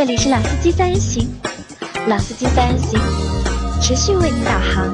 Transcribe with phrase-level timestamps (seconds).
[0.00, 1.28] 这里是老司机三人行，
[2.08, 2.98] 老司机三人行，
[3.82, 4.90] 持续为你导航。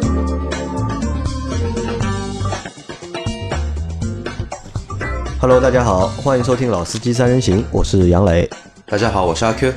[5.41, 8.51] Hello，大家好，欢迎收听《老司机三人行》，我是杨磊。
[8.85, 9.73] 大家好，我是阿 Q。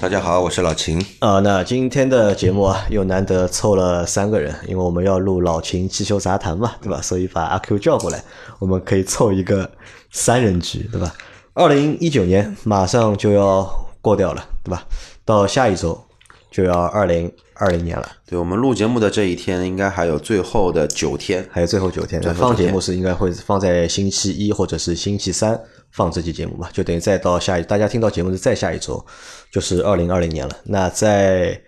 [0.00, 1.00] 大家好，我是老秦。
[1.20, 7.00] 啊、那今天的节目啊，又难得凑了三个人，因为我们要录老秦汽修杂谈嘛，对吧？
[7.00, 8.20] 所以把阿 Q 叫过来，
[8.58, 9.70] 我们可以凑一个
[10.10, 11.14] 三人局，对吧？
[11.52, 14.86] 二零一九年马上就要过掉了，对吧？
[15.24, 15.98] 到下一周
[16.50, 21.48] 就要二零二零年了，对我们录节目的这一天，应该还有最后的九天。
[21.50, 22.20] 还有最后九天。
[22.34, 25.58] 放节目是应该会放在星期一或者是星期三
[25.90, 29.02] 放这期节目吧，就等于再到下一，大家听到节目的再下一周
[29.50, 30.54] 就是二零二零年了。
[30.64, 31.58] 那在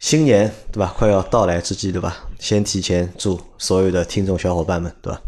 [0.00, 5.20] 新年对吧，快要到来之际对吧，先提前祝所有的听众小伙伴们对吧，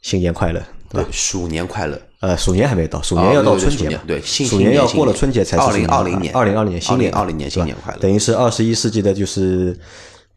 [0.00, 0.62] 新年快乐。
[0.88, 2.00] 对，鼠年快乐！
[2.20, 3.98] 呃，鼠年还没到，鼠年要到春节嘛？
[3.98, 9.74] 哦对鼠年要过了春节才是二零二零年，二零二零年新年，2020年新年快乐等于是二十一世纪的就是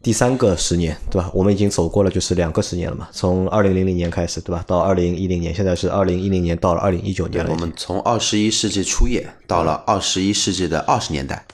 [0.01, 1.29] 第三个十年，对吧？
[1.33, 4.63] 我们已经走过了就是两个十年了嘛，从二零零零年开始，对吧？
[4.65, 7.51] 到二零一零年，现在是二零一零年到了二零一九年了。
[7.51, 11.45] 我们从二十一世纪初叶到了二十一世纪的二十年代。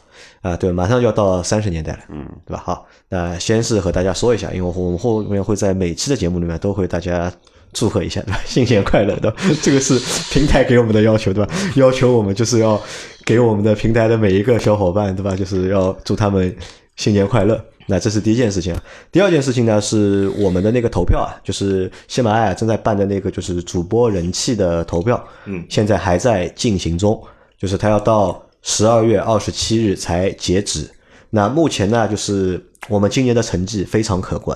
[0.41, 2.63] 啊，对，马上就要到三十年代了，嗯，对吧？
[2.65, 7.29] 好，那先是和大家说一下，因为我们后面会在每期的节目里面都会大家
[7.73, 8.39] 祝贺一下，对吧？
[8.45, 9.37] 新年快乐，对吧？
[9.61, 9.99] 这个是
[10.31, 11.53] 平台给我们的要求，对吧？
[11.75, 12.81] 要求我们就是要
[13.25, 15.35] 给我们的平台的每一个小伙伴，对吧？
[15.35, 16.55] 就是要祝他们
[16.95, 17.63] 新年快乐。
[17.91, 18.75] 那这是第一件事情，
[19.11, 27.19] 第二件事情呢是我们的那个投票啊，就是喜马拉雅正在办的那个就是主播人气的投票，嗯，现在还在进行中，
[27.57, 30.87] 就是他要到十二月二十七日才截止。
[31.31, 34.55] 那目前呢，就是我们今年的成绩非常可观，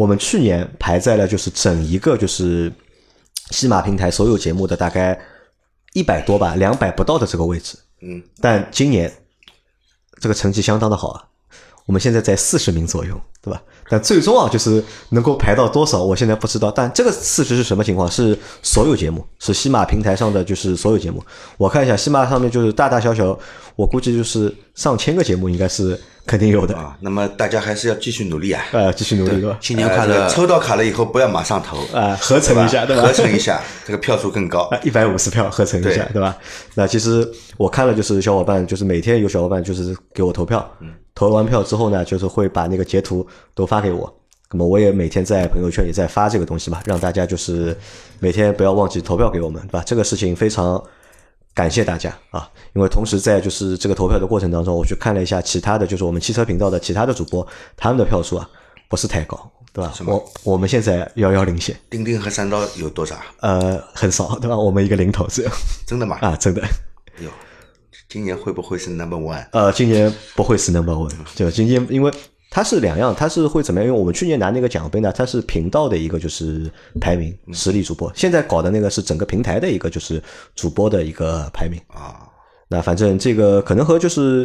[0.00, 2.72] 我们去年排在了就是整一个就是
[3.50, 5.20] 西马平台所有节目的大概
[5.92, 7.76] 一百多吧，两百不到的这个位置。
[8.00, 9.12] 嗯，但今年
[10.18, 11.22] 这个成绩相当的好啊，
[11.84, 13.62] 我们现在在四十名左右，对吧？
[13.90, 16.70] 但最终啊，就是能够排到多少，我现在不知道。
[16.70, 18.10] 但这个四十是什么情况？
[18.10, 21.22] 是所有节目，是西马平台上的就是所有节目。
[21.58, 23.38] 我看一下，西马上面就是大大小小，
[23.76, 26.00] 我估计就是上千个节目，应该是
[26.30, 26.76] 肯定有的。
[26.76, 28.62] 啊，那么大家还是要继续努力啊！
[28.70, 29.58] 呃，继续努力，对吧？
[29.60, 30.28] 新年快乐！
[30.28, 34.60] 抽到卡了以后，不要马上投啊合成一下对吧合成一下， 这个票数更高。
[34.70, 36.36] 啊， 一百五十票合成一下，对对吧？
[36.74, 40.64] 那其实我看了，就是小伙伴，就是每天有小伙伴就是给我投票，
[41.16, 44.14] 投完票之后呢，就是会把那个截图都发给我。
[44.52, 47.76] 那么我也每天在朋友圈也在发这个东西嘛，让大家就是
[48.20, 49.82] 每天不要忘记投票给我们，对吧？
[49.84, 50.80] 这个事情非常
[51.54, 52.48] 感谢大家啊！
[52.74, 57.46] 因为同时在就是这个投票的过程当中，我去看了一下其他的就是我们汽车频道的其他的主播，
[57.76, 58.48] 他们的票数啊
[58.88, 59.92] 不是太高，对吧？
[60.06, 63.16] 我我们现在遥遥领先，钉钉和三刀有多少？
[63.40, 64.56] 呃，很少，对吧？
[64.56, 65.50] 我们一个零头只有
[65.86, 66.18] 真的吗？
[66.20, 66.62] 啊，真的。
[67.18, 67.28] 有，
[68.08, 69.44] 今年会不会是 number one？
[69.50, 72.10] 呃，今年不会是 number one，就今年因为
[72.50, 73.86] 它是两样，它是会怎么样？
[73.86, 76.68] 因为我们去年拿那个奖杯呢，它是频道的一个就是
[77.00, 80.20] 排名实力主播，现在搞的那个是整个平台的一个就是
[80.56, 82.28] 主播的一个排名啊。
[82.68, 84.44] 那反正这个可能和就是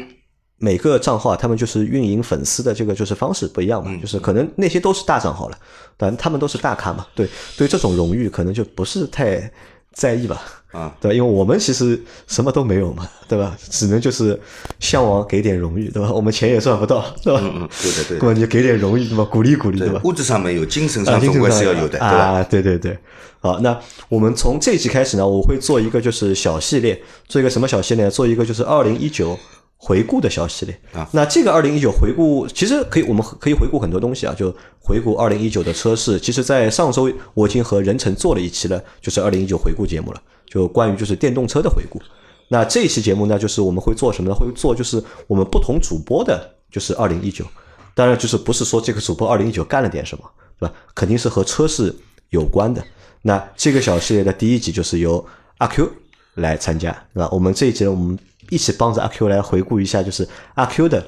[0.57, 5.57] 每个账号啊他们就是运营粉丝的这个就是方式不一样嘛，就是可能那些都是大账号了，
[5.97, 7.27] 但他们都是大咖嘛，对
[7.57, 9.51] 对，这种荣誉可能就不是太
[9.95, 10.41] 在意吧。
[10.71, 11.15] 啊，对吧？
[11.15, 11.97] 因为我们其实
[12.27, 13.57] 什么都没有嘛， 对吧？
[13.71, 14.37] 只能就是
[14.79, 16.11] 向往给点荣誉，对吧？
[16.11, 17.39] 我们钱也赚不到，对吧？
[17.41, 18.33] 嗯嗯，对的对那么。
[18.33, 19.23] 你给点荣誉，对吧？
[19.23, 20.01] 鼓励鼓励，对吧？
[20.03, 22.07] 物质上没有，精神啊，上总归是要有的，对吧？
[22.07, 22.97] 啊，对对对。
[23.39, 23.79] 好，那
[24.09, 28.09] 我们从这一期开始呢，我会做一个就是小系列，做一个什么小系列？
[28.09, 29.37] 做一个就是二零一九
[29.77, 31.07] 回顾的消息嘞啊。
[31.11, 36.19] 那这个二零一九回顾，其实可以，我们可以回顾很多东西啊，就回顾二零一九的车市。
[36.19, 42.01] 其实，在上周我已经和任晨做了一期了，就是二零一九回顾节目了，就关于就是电动车的回顾。
[42.47, 44.35] 那这一期节目呢，就是我们会做什么呢？
[44.35, 47.45] 会做就是我们不同主播的，就是二零一九。
[47.93, 50.23] 当然，就是不是说这个主播二零一九干了点什么，
[50.59, 50.75] 对吧？
[50.93, 51.95] 肯定是和车市
[52.29, 52.83] 有关的。
[53.21, 55.25] 那这个小系列的第一集就是由
[55.57, 55.89] 阿 Q
[56.35, 57.29] 来参加，对吧？
[57.31, 58.17] 我们这一集呢我们
[58.49, 61.05] 一起帮着阿 Q 来回顾一下，就是阿 Q 的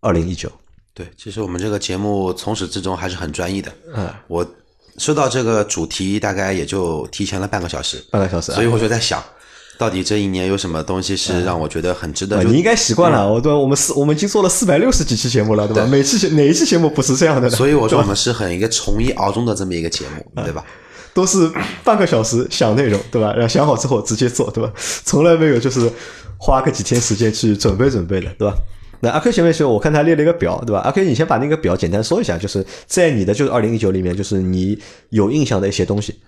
[0.00, 0.50] 二零一九。
[0.94, 3.72] 对，其实我们这个节目从始至终还是很专一的。
[3.94, 4.46] 嗯，我
[4.98, 9.22] 收到这个主题大概也就提前了半个小时，半个小时啊所以我就在想，
[9.78, 13.50] 到底这一年有什么东西是让我觉得很值得你应该习惯了，我对？
[13.50, 15.86] 我们四我们已经做了四百六十几期节目了，对吧？
[15.86, 17.56] 每期节哪一期节目不是这样的呢？
[17.56, 20.62] 所以我说我们是很一个从一而终的这么一个节目，对吧？
[21.14, 21.50] 都是
[21.84, 23.32] 半个小时想内容，对吧？
[23.32, 24.72] 然后想好之后直接做，对吧？
[25.04, 25.90] 从来没有就是
[26.38, 28.54] 花个几天时间去准备准备的，对吧？
[29.00, 30.80] 那阿 Q 前面说，我看他列了一个表，对吧？
[30.80, 34.78] 阿 Q，你先把那个表简单说一下，就是在你的就是二零一九里面，就是你
[35.10, 36.20] 有印象的一些东西。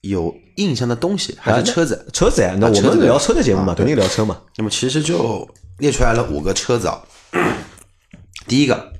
[0.00, 2.06] 有印象的东西，还是车子？
[2.12, 4.38] 车子啊车子我们聊车的节目嘛，肯定聊车嘛。
[4.56, 5.46] 那么其实就
[5.78, 7.02] 列出来了五个车子啊。
[8.46, 8.92] 第一个，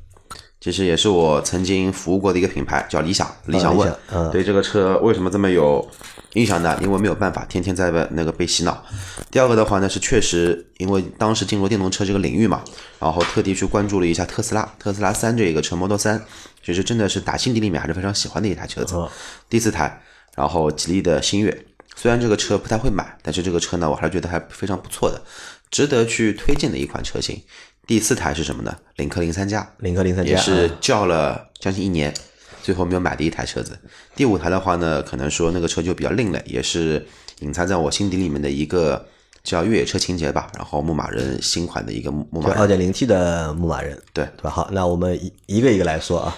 [0.61, 3.31] 其实也是我曾经服务过的一个品牌，叫理想。
[3.47, 3.93] 理想问
[4.33, 5.89] 对这个车为什么这么有
[6.35, 6.77] 印象呢？
[6.83, 8.85] 因为没有办法，天天在那个被洗脑。
[9.31, 12.63] 第二个的话呢，是确实因为当时进入电动车这个领域嘛，
[12.99, 16.23] 然后特地去关注了一下特斯拉，特斯拉三这个车 Model 三，
[16.65, 18.97] 其实真的是打心底里面还是非常喜欢的一台车子。
[18.97, 19.09] 嗯
[19.49, 20.03] 第四台，
[20.35, 25.23] 然后吉利的星越，虽然这个车不太会买，但是这个车呢，我还是觉得还非常不错的，
[25.71, 27.41] 值得去推荐的一款车型。
[27.89, 28.77] 第四台是什么呢？
[28.97, 32.13] 领克零三加，领克零三加也是嗯叫了将近一年，
[32.63, 33.79] 最后没有买的一台车子。
[34.15, 37.07] 第五台的话呢，可能说那个车就比较另类，也是
[37.41, 39.09] 隐藏在我心底里面的一个
[39.43, 40.53] 叫越野车情节吧。
[40.55, 44.51] 然后牧马人新款的一个牧马人，就二点零 T 的牧马人，对对吧？
[44.51, 46.37] 好，那我们一一个一个来说啊，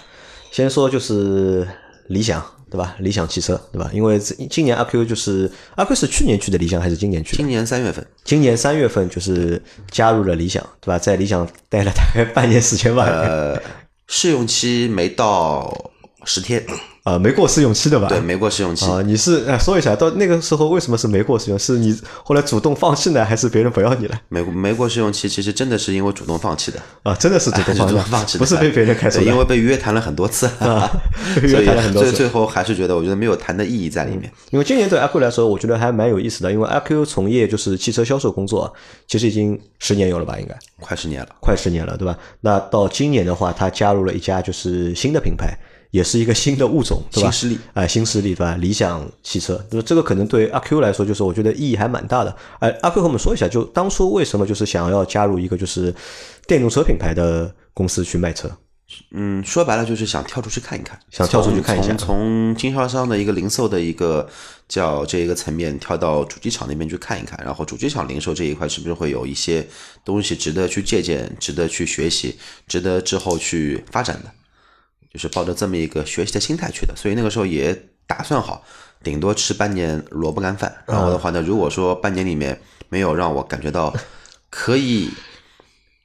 [0.53, 1.67] 先说就是
[2.07, 2.95] 理想，对吧？
[3.01, 3.91] 理想汽车，对吧？
[3.93, 7.49] 因为今年阿 Q 就是阿 Q 是去年去的理想还是今年去的今？
[7.49, 10.99] 年三月份，今年三月份就是加入了理想，对吧？
[10.99, 13.61] 在理想待了大概半年时间吧，呃，
[14.07, 15.91] 试用期没到
[16.25, 16.65] 十天，
[17.05, 18.09] 呃，没过试用期的吧？
[18.09, 18.85] 对，没过试用期。
[18.87, 21.59] 啊，你是哎说一下，到那个时候为什么是没过试用？
[21.59, 24.21] 是你后来主动放弃呢，还是别人不要你了？
[24.29, 30.49] 没没过试用期，其实真的是因为主动放弃的，啊，真的是主动放弃动放弃的，不是被别人开除的，因为被约谈了很多次，
[31.43, 34.31] 约谈了很多次所以最后还是觉得，我觉得没有谈的意义在里面。
[34.51, 38.71] 因为今年对阿 Q 来说，我觉得还蛮有意思的，因为阿 Q 从业就是汽车销售工作，
[39.09, 42.17] 其实已经十年有了吧，应该快十年了，快十年了，对吧？
[42.43, 45.57] 那到今年的话，他加入了一家就是新的品牌，
[45.91, 47.31] 也是一个新的物种，对吧？
[47.31, 48.57] 新势力哎、新势力，对吧？
[48.57, 52.35] 理想汽车，就是这个可能对阿 Q 来说，就是我觉得意义还蛮大的。
[52.61, 55.95] 哎、阿 Q 和我们说一下，就当初为什么就是想要加入一个就是
[56.47, 58.51] 电动车品牌的公司去卖车？
[59.13, 64.29] 嗯，说白了就是想跳出去看一看，想跳出去看一下从经销商的一个零售的一个
[64.69, 69.65] 叫这一个层面跳到主机厂那边去看一看，然后主机厂零售这一块是不是会有一些
[70.05, 74.31] 东西值得去借鉴、值得去学习、值得之后去发展的，
[75.13, 77.77] 就是抱着这么一个学习的心态去的，所以那个时候也
[78.07, 78.65] 打算好，
[79.03, 83.95] 顶多吃半年萝卜干饭，然后的话呢，如果说半年里面没有让我感觉到
[84.49, 85.11] 可以。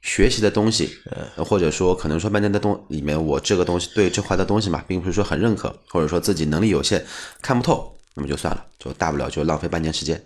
[0.02, 0.96] 学习的东西，
[1.36, 7.04] 呃，或者说可能说半年的东里面，我这个东西对这块的东西嘛，并不是说很认可，或者说自己能力有限，
[7.42, 10.24] 看不透，那么就算了，就大不了就浪费半年时间。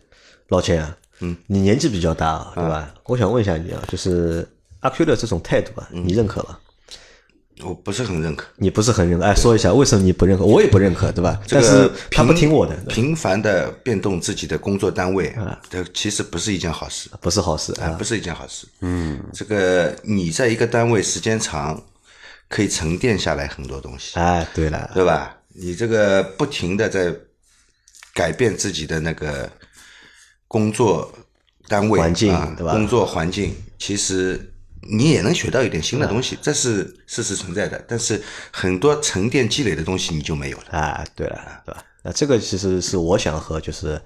[0.48, 2.92] 老钱啊，嗯，你年纪比较大，对吧？
[3.04, 4.46] 我想问一下你啊，就是
[4.80, 6.58] 阿 Q 的这种态度啊，你认可吗？
[7.62, 8.46] 我不是很认可。
[8.56, 10.44] 你不是很认可，哎，说一下为什么你不认可？
[10.44, 11.40] 我也不认可，对吧？
[11.48, 15.34] 但这个是他不听我的，频繁的变动自己的工作单位，
[15.68, 17.90] 这其实不是一件好事，不是好事啊。
[17.98, 18.66] 不是一件好事。
[18.80, 21.82] 嗯，这个你在一个单位时间长，
[22.48, 25.36] 可以沉淀下来很多东西，哎，对了，对吧？
[25.52, 27.14] 你这个不停的在
[28.14, 29.50] 改变自己的那个
[30.48, 31.12] 工作
[31.68, 34.49] 单位环境啊对吧工作环境，其实
[34.82, 37.82] 你也能学到一点新的东西，这是事实存在的。
[37.86, 40.78] 但是很多沉淀积累的东西你就没有了。
[40.78, 41.84] 啊，对了，对吧？
[42.02, 44.00] 那这个其实是我想和就是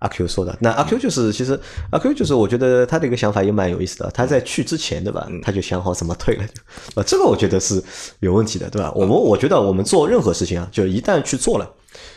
[0.00, 0.56] 阿 Q 说的。
[0.60, 1.58] 那阿 Q 就是其实
[1.90, 4.10] 阿 Q 就是我觉得他的一个想法也蛮有意思的。
[4.10, 5.26] 他在去之前，对吧？
[5.42, 7.82] 他就想好怎么退了，就啊，这个我觉得是
[8.20, 8.92] 有问题的，对吧？
[8.94, 11.68] 我们我觉得我们做任何事情啊，就一旦去做了，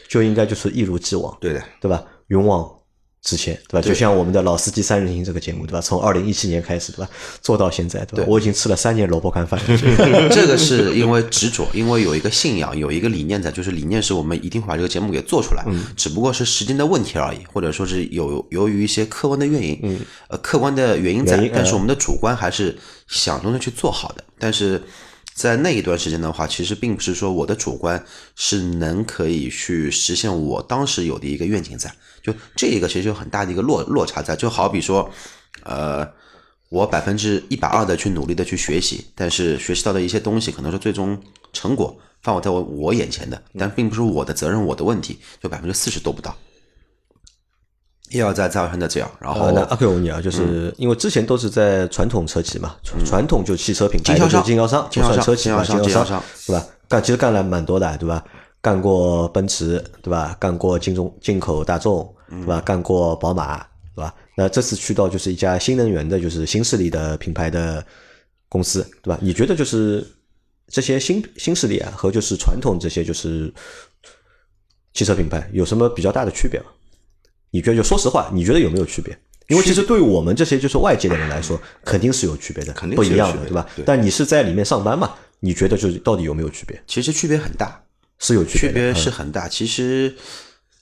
[0.09, 2.03] 就应该就是一如既往，对的，对吧？
[2.27, 2.69] 勇往
[3.21, 3.87] 直前，对吧？
[3.87, 5.79] 就像我们的老司机三人行这个节目，对吧？
[5.79, 7.09] 从二零一七年开始，对吧？
[7.41, 8.25] 做到现在，对吧？
[8.27, 9.59] 我已经吃了三年萝卜干饭。
[10.31, 15.63] 这个是 因为执着，因为有一个信仰，有一个理念在，就是理念是我们一定会把这个节目给做出来，
[15.95, 19.99] 只不过是时间的问题而已，或者说是有由于一些客观的原因，嗯，
[20.29, 22.75] 呃，客观的原因在但是我们的主观还是
[23.07, 24.81] 想中的去做好的，但是。
[25.41, 28.05] 在那一段时间的话，其实并不是说我的主观
[28.35, 35.09] 是能可以去实现我当时有的一个愿景在，就这一个其实有很大的一个落落差在，就好比说，
[35.63, 36.07] 呃，
[36.69, 41.19] 我百分之一百二的去努力的去学习，但是学习到的一些东西，可能是最终
[41.51, 46.37] 成果放我在我我眼前的，但并不是我的责任，我的问题，就百分之四十都不到，
[48.11, 56.65] 一而再再而三的这样，然后呃，那阿 Q 我问你啊，就是因为之前都是在传统车企嘛，传传统就汽车品牌的经销商就是经销商，经销商车企嘛，经销商经销经销商对吧？
[56.89, 58.23] 干其实干了蛮多的，对吧？
[58.61, 60.35] 干过奔驰，对吧？
[60.39, 62.61] 干过进中进口大众，对吧？
[62.61, 63.57] 干过宝马，
[63.95, 64.13] 对吧？
[64.35, 67.83] 那这次去到就是一家新能源的，就是新势力的品牌的
[68.49, 69.17] 公司，对吧？
[69.21, 70.05] 你觉得就是
[70.67, 73.51] 这些新新势力啊，和就是传统这些就是
[74.93, 76.65] 汽车品牌有什么比较大的区别吗？
[77.51, 79.17] 你觉得就说实话，你觉得有没有区别？
[79.47, 83.67] 因为其实对于我们这些就是外界的人来说，肯定是有区别的，肯定不一样的，对吧？
[83.75, 85.13] 对但你是在里面上班嘛？
[85.41, 86.81] 你觉得就是到底有没有区别？
[86.87, 87.83] 其实区别很大，
[88.19, 89.49] 是有区别，区别嗯是很大。
[89.49, 90.15] 其实，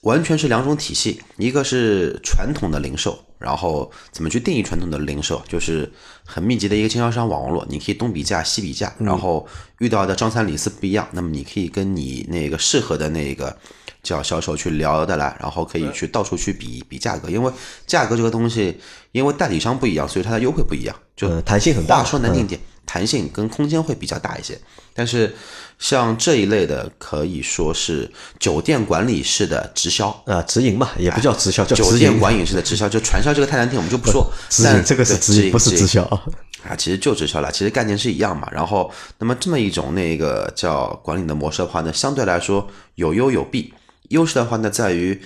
[0.02, 5.90] 完全是两种体系，一个是传统的零售，然后怎么去定义传统的零售，就是
[6.24, 9.44] 很密集的一个经销商网络，你可以东比价西比价，然后
[9.80, 13.56] 遇到的张三李四不一样，那么你可以跟你那个适合的那个
[14.02, 17.52] 叫销售去聊得来，然后可以去到处去比比价格，因为
[17.86, 18.78] 价格这个东西，
[19.12, 24.58] 因为代理商不一样，所以它的优惠不一样，就嗯弹性很大话说难听点，弹性跟空间会比较大一些。
[24.92, 25.34] 但是
[25.78, 30.08] 像这一类的，可以说是酒店管理式的直销。
[30.26, 31.96] 啊，直营嘛，也不叫直销，叫酒。
[31.96, 34.30] 店管理式的直销，就传销这个太难听，我们就不说。
[34.62, 36.20] 但直营这个是直营，不是直销啊。
[36.68, 38.46] 啊，其实就直销了，其实概念是一样嘛。
[38.52, 43.72] 然后，那么这么一种那个叫管理的模式的话呢，相对来说有优有弊。
[44.10, 45.20] 优势的话呢，在于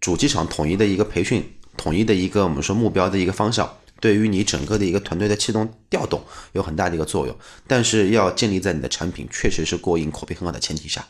[0.00, 1.44] 主机厂统一的一个培训，
[1.76, 7.36] 统一的一个我们说目标的一个方向，对于你整个的一个团队的气动调动有很大的一个作用。
[7.66, 11.06] 但是要建立在你的产品确实是过硬、口碑很好的前提下。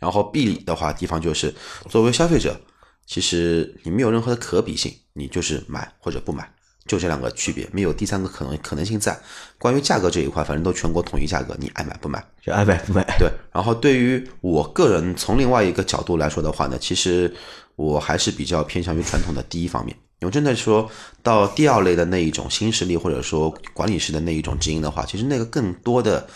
[0.00, 1.54] 然后弊的话，地方就是
[1.88, 2.60] 作为消费者，
[3.06, 6.52] 其实你没有任何的可比性，你就是买或者不买。
[6.88, 9.16] 就这两个区别，没有第三个可能可能性在。
[9.58, 12.24] 关于价格这一块，反正都全国统一价格，你爱买不买。
[12.44, 13.04] 就爱买不买。
[13.18, 17.32] 对，然后对于我个人从另外一个角度来说的话呢，其实
[17.76, 19.96] 我还是比较偏向于传统的第一方面。
[20.20, 20.90] 因为真的说
[21.22, 26.26] 到第二类的那一种新势力，或者说管理式的那一种直营的话，其实那个更多的，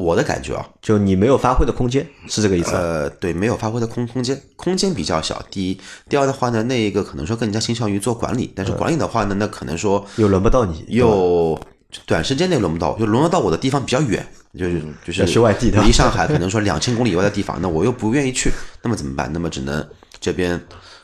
[0.00, 2.74] 我的感觉啊，就你没有发挥的空间，是这个意思？
[2.74, 5.42] 呃，对，没有发挥的空空间，空间比较小。
[5.50, 5.78] 第一，
[6.08, 11.60] 第二的话呢，那一个可能说更加倾向于做管理，但是管理的话呢，那可能说又轮不到你，又
[12.06, 14.26] 短时间内轮不到，就轮得到我的地方比较远，
[14.58, 18.50] 就是就是外地的离上海可能说两千公里以外的地方，那我又不愿意去，
[18.82, 19.30] 那么怎么办？
[19.34, 19.86] 那么只能
[20.18, 20.58] 这边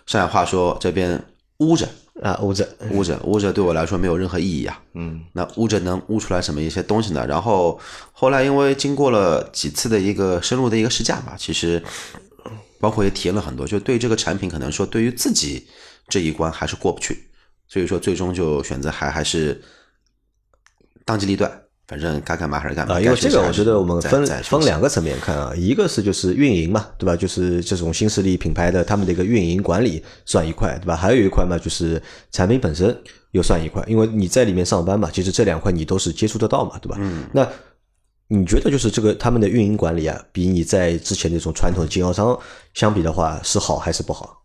[0.07, 1.23] 上海话说这边
[1.59, 1.89] 捂着。
[2.23, 2.67] 啊，捂着。
[2.91, 4.83] 捂着捂着对我来说没有任何意义啊。
[4.95, 7.27] 嗯，那捂着能捂出来什么一些东西呢？
[7.27, 7.79] 然后
[8.13, 11.83] 后来因为经过了几次的一个深入的一个试驾嘛，其实
[12.81, 15.67] 包括也体验了很多，就对这个产品可能说对于自己
[16.09, 17.29] 这一关还是过不去，
[17.69, 19.63] 所以说最终就选择还还是
[21.05, 22.95] 当机立断，反正该干嘛还是干嘛。
[22.95, 27.15] 啊，因为这个我觉得我们分分两个层面看啊，一个是就是运营嘛，对吧？
[27.15, 30.97] 就是这种新势力品牌的他们的一个运营管理算一块，对吧？
[30.97, 32.03] 还有一块嘛，就是
[32.33, 32.97] 产品本身
[33.33, 36.97] 又算一块，因为你在里面上班嘛，其实这两块你都是接触得到嘛，对吧？
[37.01, 37.25] 嗯。
[37.33, 37.49] 那
[38.29, 42.37] 你觉得就是这个他们的运营管理啊，比你在之前那种传统的经销商
[42.75, 44.43] 相比的话，是好还是不好？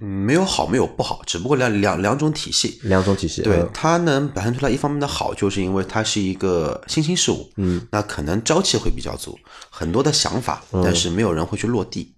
[0.00, 2.78] 嗯，没有好，没有不好，只不过两两两种体系。
[2.82, 3.42] 两种体系。
[3.42, 9.38] 对嗯它能表现出来一方面的好，就是因为它是一个新兴事物，嗯，那可能朝气会比较足，
[9.70, 12.12] 很多的想法，嗯但是没有人会去落地，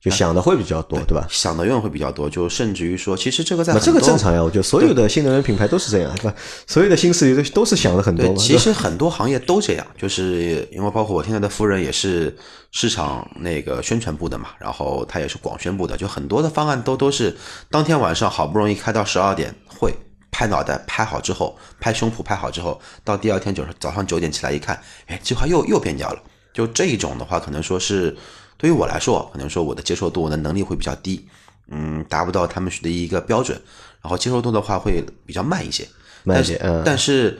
[0.00, 1.26] 就想的会比较多，对吧？
[1.28, 6.34] 想的永远会比较多，就甚至于说，其实这个在那这个正常呀，我觉得所有的新能源品牌都是这样，对吧？
[6.66, 8.40] 所有的新势力都都是想的很多对，嘛。
[8.40, 12.36] 其实很多行业都这样，就是因为包括我现在的夫人也是
[12.70, 17.36] 市场那个宣传部的嘛，然后她也是广宣部的，就很多的方案都都是
[17.70, 19.92] 当天晚上好不容易开到十二点会。
[20.30, 26.22] 拍脑袋拍好之后，拍胸脯拍好之后，到第二天就是早上九点起来一看，哎，计划又又变掉了。
[26.52, 28.16] 就这一种的话，可能说是
[28.58, 31.26] 对于我来说，可能说我的接受度、我的能力会比较低，
[31.70, 33.58] 嗯，达不到他们的一个标准，
[34.02, 35.86] 然后接受度的话会比较慢一些。
[36.24, 37.38] 慢一些嗯但是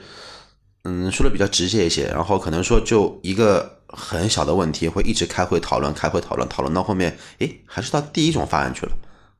[0.85, 8.91] 嗯，说的比较直接一些，然后可能说就一个很小的问题，会一直开会讨论，开会讨论，讨论到后面，诶，还是到第一种方案去了。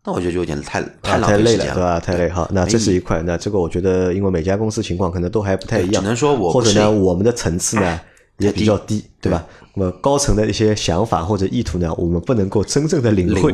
[0.03, 1.99] 那我觉得就有点太太，浪太累了，费时间对吧？
[1.99, 2.29] 太累。
[2.29, 3.21] 哈，那这是一块。
[3.23, 7.99] 那这个我觉得，因为每家公司情况可能都还不太一样，只能说我或者呢，我们的层次呢
[8.39, 9.45] 也比较低，对吧？
[9.75, 13.53] 那么高层的一些想法或者意图呢，我们不能够真正的领会，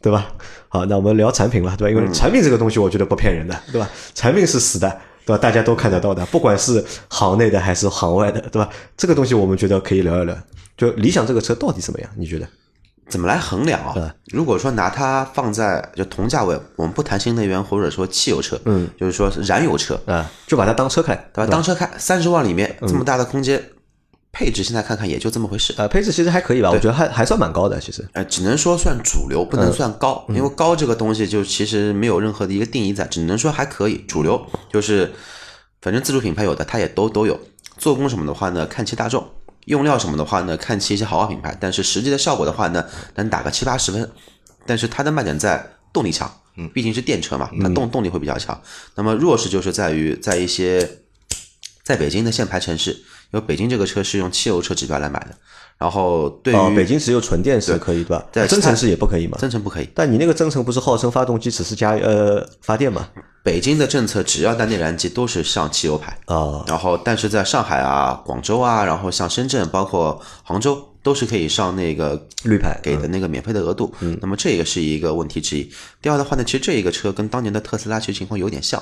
[0.00, 0.32] 对吧？
[0.68, 1.96] 好，那我们聊产品了，对吧？
[1.96, 3.88] 因为产品这个东西，我觉得不骗人的，对吧？
[4.14, 5.00] 产品是死的。
[5.24, 5.38] 对吧？
[5.40, 8.68] 大家都看得到的，不管是行内的还是行外的，对吧？
[8.96, 10.36] 这个东西我们觉得可以聊一聊。
[10.76, 12.10] 就理想这个车到底怎么样？
[12.16, 12.48] 你觉得？
[13.08, 14.12] 怎么来衡量啊？
[14.32, 21.46] 如果说拿它放在就同价位，我们不谈新能源或者说汽油车，嗯，就是说燃油车，啊，就把它当车开，对吧？
[21.46, 23.62] 当车开，三十万里面这么大的空间，
[24.32, 25.74] 配置现在看看也就这么回事。
[25.76, 28.02] 呃，配置其实还可以吧，我觉得还还算蛮高的，其实。
[28.12, 33.98] 呃，只能说算主流，不能嗯算高，因为高这个东西就其实没有任何的一个定义在，只能说还可以。
[34.08, 35.12] 主流就是，
[35.82, 37.38] 反正自主品牌有的它也都都有，
[37.76, 39.22] 做工什么的话呢，看其大众；
[39.66, 41.54] 用料什么的话呢，看其一些豪华品牌。
[41.60, 42.86] 但是实际的效果的话呢，
[43.16, 44.10] 能打个七八十分。
[44.64, 48.58] 但是它的卖点在动力强，嗯，毕竟是电车嘛，它动动力会比较强。
[48.94, 50.88] 那么弱势就是在于在一些
[51.82, 55.34] 在北京的限牌城市，因为北京这个车是用汽油车指标来买的，
[55.78, 58.24] 然后对于、哦，北京只有纯电是可以对吧？
[58.32, 59.38] 对增程式也不可以嘛？
[59.38, 59.88] 增程不可以。
[59.94, 63.08] 但你那个增程不是号称发动机只是加呃发电嘛？
[63.42, 73.92] 北京的政策只要带内燃机都是上汽油牌，啊，然后但是在上海啊、广州啊，然后像深圳、包括杭州都是可以上那个绿牌给的那个免费的额度。
[74.00, 75.68] 嗯，那么这也是一个问题之一。
[76.00, 78.80] 第二的话呢，其实这一个车跟当年的特斯拉其实情况有点像，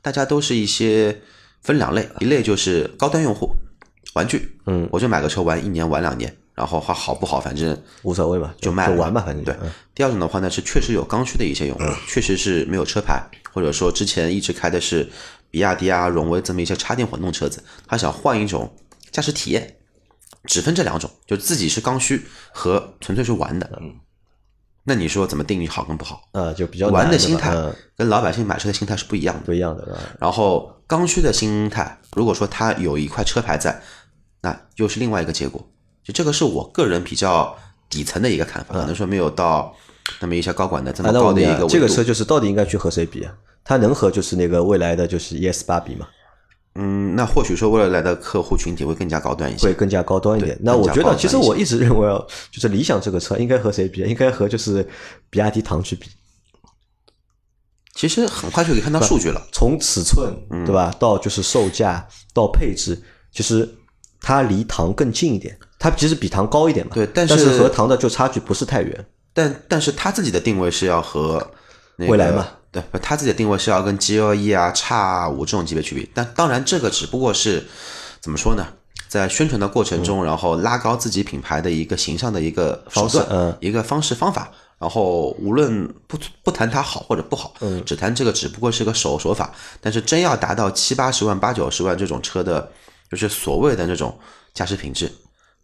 [0.00, 1.20] 大家都是一些
[1.60, 3.50] 分两类，一类就是高端用户，
[4.14, 9.70] 玩具，嗯，我就买个车玩一年玩两年，然后它好不好反正无所谓吧，就卖玩吧，反正对嗯。
[9.94, 15.08] 第二种的话呢，是确实有刚需的一些用户，确实是没有车牌，或者说之前一直开的是
[15.50, 18.72] 比亚迪啊、荣威这么一些插电混动车子，他想换一种
[19.10, 19.76] 驾驶体验，
[20.44, 23.70] 只分这两种，就自己是刚需和纯粹是玩的。
[23.80, 23.94] 嗯，
[24.84, 26.22] 那你说怎么定义好跟不好？
[26.32, 29.42] 呃，就比较玩的心态嗯跟老百姓买车的心态是不一样的。
[29.42, 33.80] 不一样的，然后刚需的心态，如果说他有一块车牌在，
[34.42, 35.64] 那又是另外一个结果。
[36.02, 37.56] 就这个是我个人比较
[37.88, 39.74] 底层的一个看法，可能说没有到
[40.20, 43.34] 那么一些高管的这啊，么高的一个这个车就是到底应该去和谁比啊？
[43.62, 46.08] 它能和就是那个未来的就是 ES 八比吗？
[46.76, 49.66] 嗯，那或许说未来的客户群体会更加高端一些。
[49.66, 50.56] 会更加高端一点。
[50.62, 52.18] 那我觉得，其实我一直认为啊，
[52.50, 54.00] 就是理想这个车应该和谁比？
[54.02, 54.88] 应该和就是
[55.28, 56.08] 比亚迪唐去比。
[57.94, 59.46] 其实很快就可以看到数据了。
[59.52, 63.68] 从尺寸嗯对吧，到就是售价到配置，其实
[64.20, 66.92] 它离唐更近一点，它其实比唐高一点嘛。
[66.94, 69.06] 对但但是和唐的就差距不是太远。
[69.32, 71.50] 但但是它自己的定位是要和、
[71.96, 76.10] 那个、未来嘛，对，它自己的定位是要跟 G L E 啊、叉五这种级别去比。
[76.12, 77.66] 但当然，这个只不过是
[78.20, 78.66] 怎么说呢？
[79.08, 84.50] 在宣传的过程中，然后拉高自己品牌的一个形象的一个手段，嗯一个方式方法。
[84.78, 89.52] 然后无论不不谈它好或者不好，嗯，只谈这个只不过是个手手法。
[89.80, 92.70] 但是真要达到七八十万、八九十万这种车的，
[93.10, 94.16] 就是所谓的那种
[94.54, 95.10] 驾驶品质，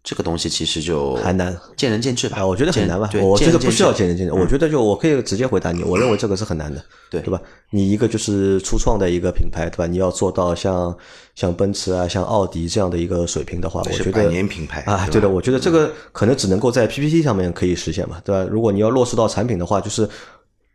[0.03, 2.37] 这个东西其实就还难见仁见智吧。
[2.39, 3.09] 啊，我觉得很难吧。
[3.21, 7.41] 我觉得不需要见仁见智我觉得就我可以直接回答你，我认为这个是很难的，对对吧？
[7.71, 9.87] 你一个就是初创的一个品牌，对吧？
[9.87, 10.95] 你要做到像
[11.35, 18.47] 像奔驰啊、像奥迪这样的一个水平的话，我觉得百年品牌啊，对的，我觉得这个可能只能够在 PPT 上面可以实现嘛，对吧？
[18.49, 20.07] 如果你要落实到产品的话，就是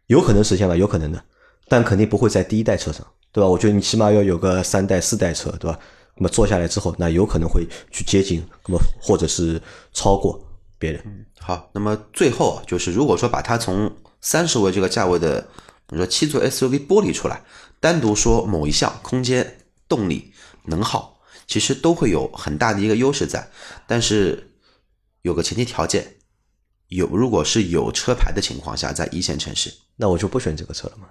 [0.06, 1.22] 有可能实现吧，有可能的，
[1.68, 3.48] 但肯定不会在第一代车上，对吧？
[3.48, 5.78] 我觉得你起码要有个三代、四代车，对吧？
[6.22, 9.60] 那么做下来之后，那有可能会去接近，那么或者是
[9.92, 10.40] 超过
[10.78, 11.26] 别人。
[11.40, 15.40] 好，那么最后啊，就是如果说把它从三十位这个价位的，
[15.88, 17.42] 比如说七座 SUV 剥离出来，
[17.80, 20.32] 单独说某一项空间、动力、
[20.66, 23.50] 能耗，其实都会有很大的一个优势在。
[23.88, 24.52] 但是
[25.22, 26.18] 有个前提条件，
[26.86, 31.08] 有如果是有车牌的情况下，在一线城市，那我就不选这个车了嘛。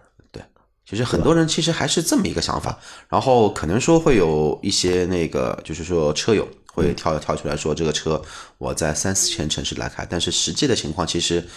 [0.86, 8.22] 其实很多人其实还是这么一个想法，然后可能说会有一些那个，就是说车友会跳跳出来说这个车
[8.58, 11.48] 我在三四线城市来开，但是实际的情况其实，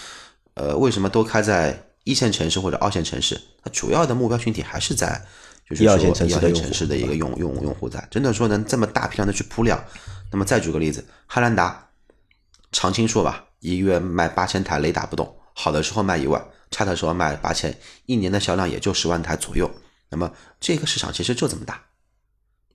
[0.54, 3.40] 呃，为什么都开在一线城市或者二线城市？
[3.62, 5.20] 它主要的目标群体还是在
[5.68, 9.82] 就是说一二线城市的用户线城市的一个用用用户在，真的说能这么大批量的去铺量，
[10.30, 11.88] 那么再举个例子，汉兰达
[12.70, 19.70] 常青树吧，一个月卖八千台雷打不动，好的时候卖一万，差的时候卖八千，一年的销量也就十万台左右。
[20.10, 20.28] 那么
[20.60, 21.80] 这个市场其实就这么大，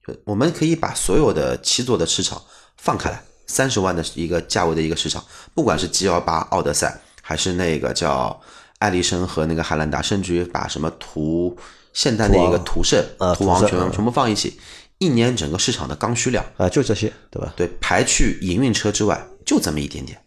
[0.08, 2.42] 就我们可以把所有的七座的市场
[2.78, 5.22] 放开来，三十万的一个价位的一个市场，
[5.54, 8.42] 不管是 G L 八、奥德赛，还是那个叫
[8.78, 11.58] 艾力绅和那个汉兰达，甚至于把什么途
[11.92, 14.58] 现代的一个途胜、啊途昂途胜嗯全全部放一起，
[14.98, 17.54] 一年整个市场的刚需量，啊，就这些，对吧？
[17.58, 20.22] 对，排去营运车之外，就这么一点点。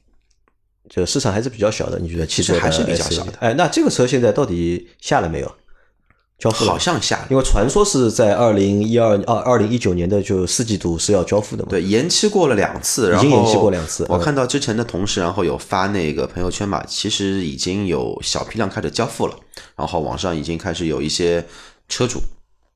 [0.94, 3.32] 就市场还是比较小的，你觉得汽车的其实还是比较小的。
[3.40, 5.50] 哎，那这个车现在到底下了没有？
[6.38, 11.70] 交付好像下了，因为传说是在二零一二二二零一九年的就四季度是要交付的嘛。
[11.70, 19.36] 对，延期过了两次，然后已经延期过两次我嗯看到之前的同事，然后有发那个朋友圈嘛，其实已经有小批量开始交付了，
[19.76, 21.46] 然后网上已经开始有一些
[21.88, 22.20] 车主、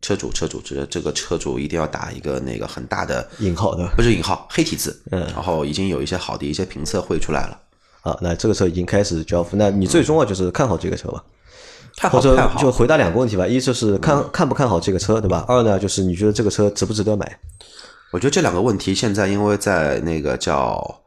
[0.01, 3.85] 车主、车主，这这个车主一定要打一个那个很大的引号的。
[3.97, 5.21] 不是引号黑体字，嗯。
[5.35, 7.61] 然后已经有一些好的一些评测会出来了，
[8.07, 11.25] 啊，那这个车已经开始交付，那你最终啊就是看好这个车吧？
[11.97, 15.45] 太或者好太好就回答两个问题吧，一就是看看不看好这个车，对吧？
[15.49, 17.39] 二呢就是你觉得这个车值不值得买？
[18.13, 21.03] 我觉得这两个问题现在因为在那个叫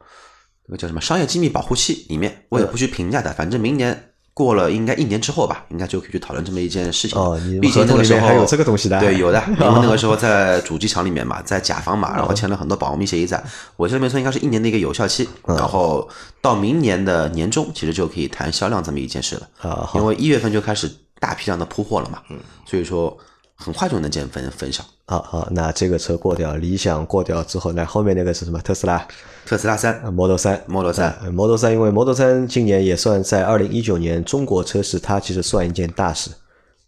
[0.66, 4.09] 那个叫什么商业机密保护期里面，我也不去评价它，反正明年。
[4.40, 7.20] 过了应该一年之后吧，应该就可以去讨论这么一件事情。
[7.20, 9.38] 哦你们毕竟那个时候还有这个东西的对，有的。
[9.60, 13.42] 因为那个时候在主机厂里面嘛，在甲方嘛，然后签了很多保密协议在。
[13.76, 16.08] 我这边说应该是一年的一个有效期，嗯然后
[16.40, 19.90] 到明年的年中，其实就可以谈销量这么一件事了。
[19.94, 22.18] 因为一月份就开始大批量的铺货了嘛，
[22.64, 23.14] 所以说
[23.54, 24.82] 很快就能见分分晓。
[25.10, 28.60] 好好，那这个车过掉，理想过掉之后，那后面那个是什么？
[28.60, 29.04] 特斯拉
[29.44, 36.30] 特斯拉三呃 Model 三 Model 三呃 Model 三，因为 Model 三今年也算在二零一九年中国车市，它其实算一件大事，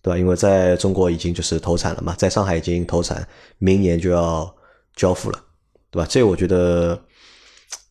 [0.01, 0.17] 对吧？
[0.17, 3.27] 因为在中国已经就是投产了嘛，在上海已经投产，
[3.59, 4.55] 明年就要
[4.95, 5.39] 交付了，
[5.91, 6.07] 对吧？
[6.09, 6.97] 这我觉得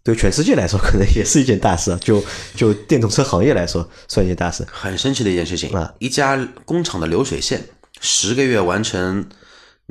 [0.02, 2.00] 对全世界来说 可能也是一件大事啊。
[2.02, 2.24] 就
[2.56, 4.66] 就电动车行业来说，算一件大事。
[4.72, 5.94] 很神奇的一件事情啊！
[6.00, 7.62] 一家工厂的流水线
[8.00, 9.28] 十个月完成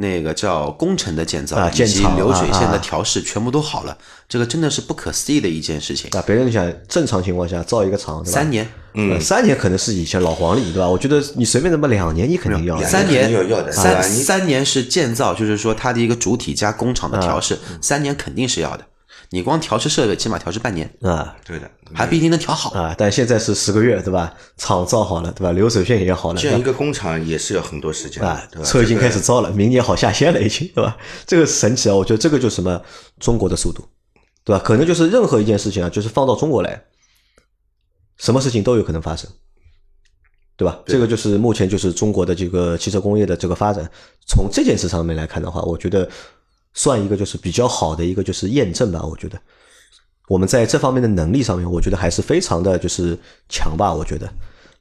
[0.00, 3.96] 那个叫工程的建造啊以及流水线的调试，全部都好了。
[4.26, 6.10] 这个真的是不可思议的一件事情。
[6.12, 10.88] 啊，别人想正常情况下造一个厂，三年，嗯，三年可能是以前老黄历，对吧？
[10.88, 13.30] 我觉得你随便怎么两年，你肯定要两三年。
[13.30, 18.84] 要要的三三年是建造，就是说它的一个主体加工厂的调试，三年肯定是要的。
[19.32, 22.70] 你光调试设备，起码调试半年，啊对的，还不一定能调好。
[22.70, 22.92] 啊！
[22.98, 24.34] 但现在是十个月，对吧？
[24.56, 25.52] 厂造好了，对吧？
[25.52, 28.68] 流水线也好了，建一个工厂也是要很多时间啊对，吧？
[28.68, 30.96] 车已经开始造了，明年好下线了，已经，对吧？
[31.26, 31.94] 这个神奇啊！
[31.94, 32.82] 我觉得这个就是什么
[33.20, 33.84] 中国的速度，
[34.42, 34.60] 对吧？
[34.64, 36.82] 可能就是任何一件事情啊，就是放到中国来，
[38.18, 39.30] 什么事情都有可能发生，
[40.56, 40.80] 对吧？
[40.86, 43.88] 这个就是目前就是中国的这个汽车工业的这个发展。
[44.26, 46.08] 从这件事上面来看的话，我觉得
[46.74, 49.02] 算一个就是比较好的一个就是验证吧。
[49.02, 49.40] 我觉得
[50.28, 53.92] 我们在这方面的能力上面，我觉得还是非常的就是强吧。
[53.92, 54.30] 我觉得。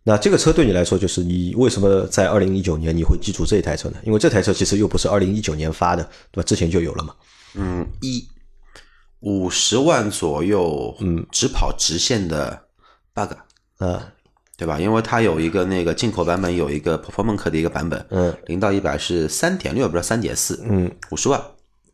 [0.02, 3.98] 那这个车对你来说，就是你为什么在二零一九年你会记住这一台车呢？
[4.06, 6.48] 因为这台车其实又不是二零一九年发的，对吧？
[6.48, 7.14] 之前就有了嘛。
[7.56, 8.26] 嗯，一
[9.20, 12.60] 五十万左右，嗯，只跑直线的
[13.14, 13.34] bug，
[13.80, 14.02] 呃，
[14.58, 14.80] 对吧？
[14.80, 21.40] 因为它有一个那个进口版本，有一个 Performance 的一个版本，嗯，零到一百是三点六，不是三点四，嗯，五十万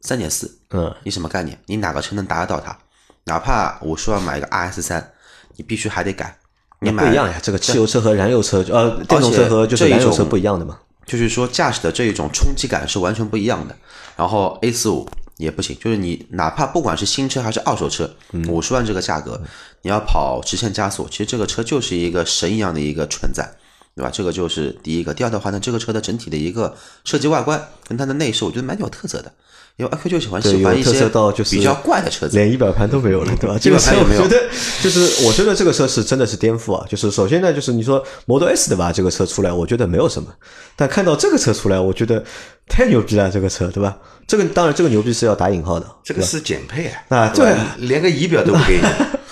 [0.05, 1.59] 三点四，嗯，你什么概念？
[1.65, 2.77] 你哪个车能达得到它？
[3.25, 5.11] 哪怕五十万买一个 RS 三，
[5.55, 6.37] 你必须还得改。
[6.79, 7.39] 你买不一样呀。
[7.41, 10.77] 这个汽油车和燃油车，呃，电动车和就是燃油车不一样的嘛。
[11.05, 13.75] 就是说驾驶的这一种冲击感是完全不一样的。
[14.15, 18.15] 然后 A 四五也不行，就是你哪怕不管是新车还是二手车，
[18.47, 19.41] 五十万这个价格，
[19.81, 23.49] 你要跑直线加速，其实这个车就是一个神一样的一个存在，
[23.95, 24.11] 对吧？
[24.13, 25.13] 这个就是第一个。
[25.13, 29.31] 第二的话呢，这个车的整体的一个设计外观跟它的内饰，我觉得蛮有特色的。
[29.77, 31.09] 因为阿 Q 就喜欢，喜欢一些
[31.51, 33.57] 比较怪的车子，连仪表盘都没有了，对吧？
[33.59, 34.43] 这个车我觉得
[34.81, 36.85] 就是，我觉得这个车是真的是颠覆啊！
[36.89, 38.89] 就是首先呢，就是你说 Model S 的吧？
[38.89, 40.29] 这个车出来，我觉得没有什么，
[40.77, 42.23] 但看到这个车出来，我觉得
[42.69, 43.97] 太牛逼了，这个车对吧？
[44.25, 48.87] 这个当然，这个牛逼是要打引号的，这个是减配啊，啊对连个仪表都不给你，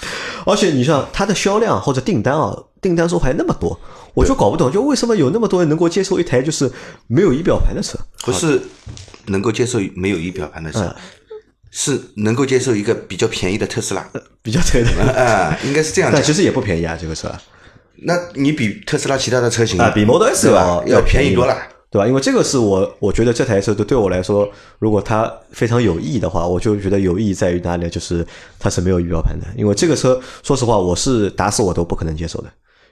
[0.46, 3.80] 而且你像它的销量或者订单啊，订单数还那么多，
[4.14, 6.72] 我就搞不懂，就为什么有那么多人能够接受一台就是
[7.08, 7.98] 没有仪表盘的车？
[8.24, 8.62] 不是
[9.28, 10.96] 能够接受没有仪表盘的车，嗯。
[11.76, 14.08] 是能够接受一个比较便宜的特斯拉。
[14.44, 16.18] 比较对的， 啊，应该是这样的。
[16.18, 17.34] 但其实也不便宜啊，这个车。
[18.04, 20.84] 那你比特斯拉其他的车型啊，比 Model S 对吧？
[20.86, 21.58] 要要便宜多了。
[21.94, 22.08] 对吧？
[22.08, 27.88] 因为这个是我我觉得这台车对对我来说，如果它非常有意义的话，我就觉得有意义在于哪里？
[27.88, 28.26] 就是
[28.58, 29.46] 它是没有仪表盘的。
[29.56, 32.48] 因为这个车，说实话，我是打死我都不可能接受的，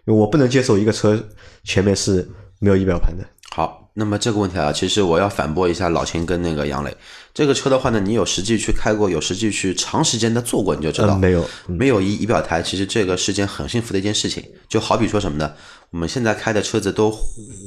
[0.05, 1.19] 因为我不能接受一个车
[1.63, 3.25] 前面是没有仪表盘的。
[3.55, 6.95] 好，那么这个问题啊，其实我要反驳一下老秦跟那个杨磊。
[7.33, 14.43] 这个车的话呢，你有实际去开过，有实际去长时间的坐过，你就知道、嗯没有没有仪仪表台，其实这个是件很幸福的一件事情。
[14.69, 15.51] 就好比说什么呢？
[15.89, 17.11] 我们现在开的车子都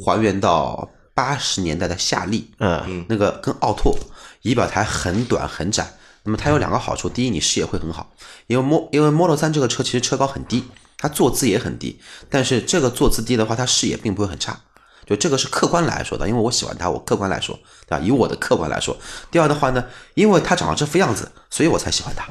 [0.05, 3.97] 还原到八十年代的夏利，嗯那个跟奥拓
[4.43, 5.95] 仪表台很短很窄。
[6.25, 8.15] 那么它有两个好处，第一，你视野会很好，
[8.47, 10.65] 因为 Mo 因为 Model 三这个车其实车高很低，
[10.97, 12.01] 它坐姿也很低，
[12.31, 14.59] 但是这个坐姿低的话，它视野并不会很差。
[15.07, 17.55] 就这个是客观来说的，因为我喜欢它，我客观来说，
[17.87, 18.03] 对吧？
[18.03, 18.97] 以我的客观来说，
[19.31, 22.27] 第二的话呢，因为它长得这副样子，所以我才喜欢它。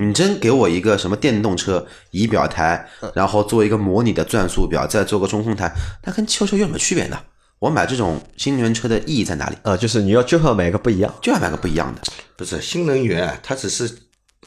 [0.00, 7.16] 你真给我一个什么电动车仪表台，然后做一个模拟的转速表，再做个中控台，它跟汽油车有什么区别呢？
[7.64, 9.56] 我买这种新能源车的意义在哪里？
[9.62, 11.14] 呃，就是你要就要买个不一样。
[11.22, 12.02] 就要买个不一样的。
[12.36, 13.90] 不是新能源啊，它只是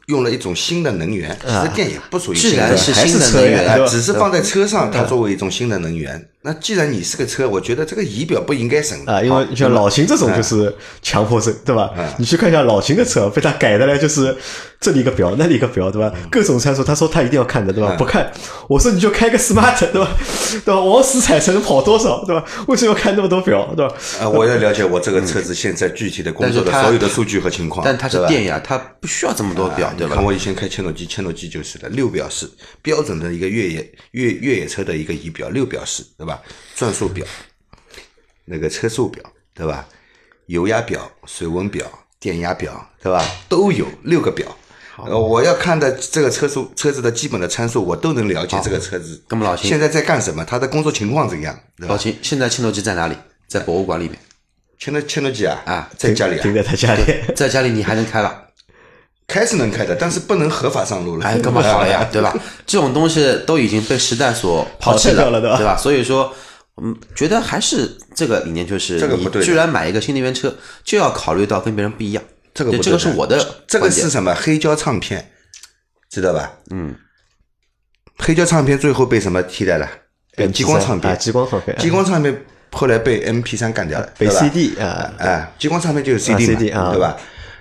[0.06, 6.30] 用了一种新的能源，其实电也不属于新能源然是还是新的能源，车只是放在车上，它作为一种新的能源。
[6.48, 11.92] 那既然你是个车，我觉得这个仪表不应该省啊，因为像老秦这种就是强迫症，对吧？
[12.18, 14.34] 你去看一下老秦的车，被他改的嘞，就是
[14.80, 16.10] 这里一个表，那里一个表，对吧？
[16.32, 17.94] 各种参数，他说他一定要看的，对吧？
[17.98, 18.32] 不看，
[18.70, 20.10] 我说你就开个 smart，对吧？
[20.64, 20.80] 对吧？
[20.80, 22.42] 往死踩能跑多少，对吧？
[22.70, 23.94] 为什么要看那么多表，对吧？
[24.22, 27.84] 啊，我要了解我这个车子现在具体的工作的所有的数据和情况。
[27.84, 30.24] 但它是电呀，它不需要这么多表，对吧看？
[30.24, 32.50] 我以前开切诺基，切诺机就是的，六表式
[32.82, 36.37] 标准的一个越野越越野车的一个仪表，六表式，对吧？
[36.76, 37.26] 转速表，
[38.46, 39.24] 那个车速表，
[39.54, 39.88] 对吧？
[40.48, 41.86] 油压表、水温表、
[42.20, 43.24] 电压表，对吧？
[43.50, 44.48] 都有六个表。
[45.06, 49.22] 呃，我要看的这个车速车子的基本的参数，我都能了解这个车子。
[49.30, 50.44] 那么老秦现在在干什么？
[50.44, 51.54] 他的工作情况怎样？
[51.76, 51.94] 对吧？
[51.94, 53.16] 老秦，现在切诺基在哪里？
[53.48, 54.18] 在博物馆里面，
[54.80, 57.04] 切诺切诺基啊啊在家里啊停，在他 家里。
[57.36, 58.47] 在家里你还能开了，
[59.28, 61.26] 开是能开的，但是不能合法上路了。
[61.26, 62.34] 哎，干嘛好了呀，对吧？
[62.66, 65.76] 这种东西都已经被时代所抛弃了对吧对吧？
[65.78, 66.34] 所以说，
[66.82, 72.24] 嗯，觉得还是这个理念，就是你这个不对居然买一个新能源车，就要考虑到跟别人不一样。
[72.54, 74.34] 这个不对这个是我的这个是什么？
[74.34, 75.30] 黑胶唱片，
[76.10, 76.54] 知道吧？
[76.72, 76.96] 嗯，
[78.18, 79.88] 黑胶唱片最后被什么替代了？
[80.36, 81.18] 被激光唱啊，片。
[81.20, 87.18] 激光唱片，激光唱片后来被 MP 三干掉了，被 CD 啊，哎，激光唱片就是 CD 嘛 CD 啊对吧？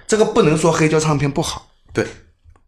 [0.07, 2.07] 这个不能说黑胶唱片不好，对，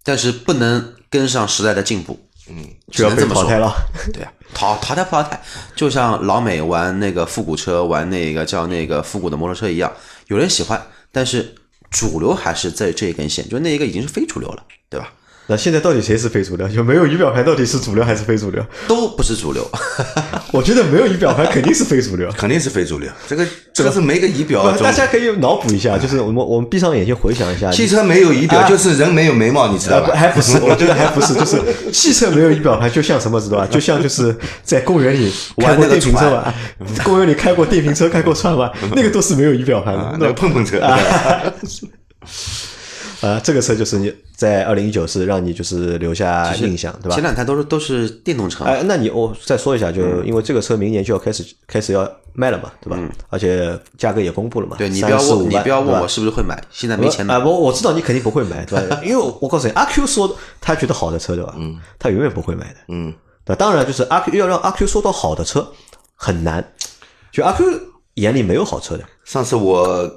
[0.03, 3.73] 但是不能跟上时代的进步，嗯，就要被淘汰了。
[4.13, 5.41] 对啊，淘淘汰不淘汰，
[5.77, 9.93] 就像老美玩那个复古车，玩那个叫那个复古的摩托车一样，
[10.27, 11.55] 有人喜欢，但是
[11.91, 15.13] 主流还是在这一根线，就那一个已经是非主流了，对吧？
[15.51, 16.69] 那现在到底谁是非主流？
[16.69, 18.63] 有没有仪表盘到底是主流还是非主流？
[18.87, 19.67] 都不是主流，
[20.53, 22.31] 我觉得没有仪表盘肯定是非主流。
[22.33, 23.09] 肯定是非主流。
[23.27, 30.13] 这个这个是没个仪表大家可以脑补一下，就是我们我们闭上眼睛回想一下， 汽车没有仪表，啊就是人没有眉毛，你知道吧？
[30.15, 31.59] 还不是，我觉得还不是，就是
[31.91, 33.67] 汽车没有仪表盘，就像什么知道吧？
[33.71, 36.55] 就像就是在公园里 开过电瓶车吧，
[37.03, 40.01] 公园里开过电瓶车、开过船吧，那个都是没有仪表盘的。
[40.01, 40.99] 啊那个碰碰车，啊，
[43.43, 47.23] 这个车就是你在二零一九是让你就是留下印象，对吧前？
[47.23, 52.99] 两台都是都是电动车嘛，哎，那你我再说一下，就因为这个车明年就要开始开始要卖了嘛，对吧？
[53.29, 57.45] 而且价格也公布了嘛，对你不要35问，你不要问我是不是会买，现在没钱买啊，。
[57.45, 59.01] 我我知道你肯定不会买，对吧？
[59.05, 61.55] 因为我告诉你，阿 Q 说他觉得好的车，对吧？
[61.59, 62.77] 嗯，他永远不会买的。
[62.89, 63.13] 嗯，
[63.47, 65.73] 那，当然就是阿 Q 要让阿 Q 说到好的车
[66.15, 66.73] 很难，
[67.33, 67.65] 就阿 Q
[68.15, 69.05] 眼里没有好车的。
[69.25, 70.09] 上次我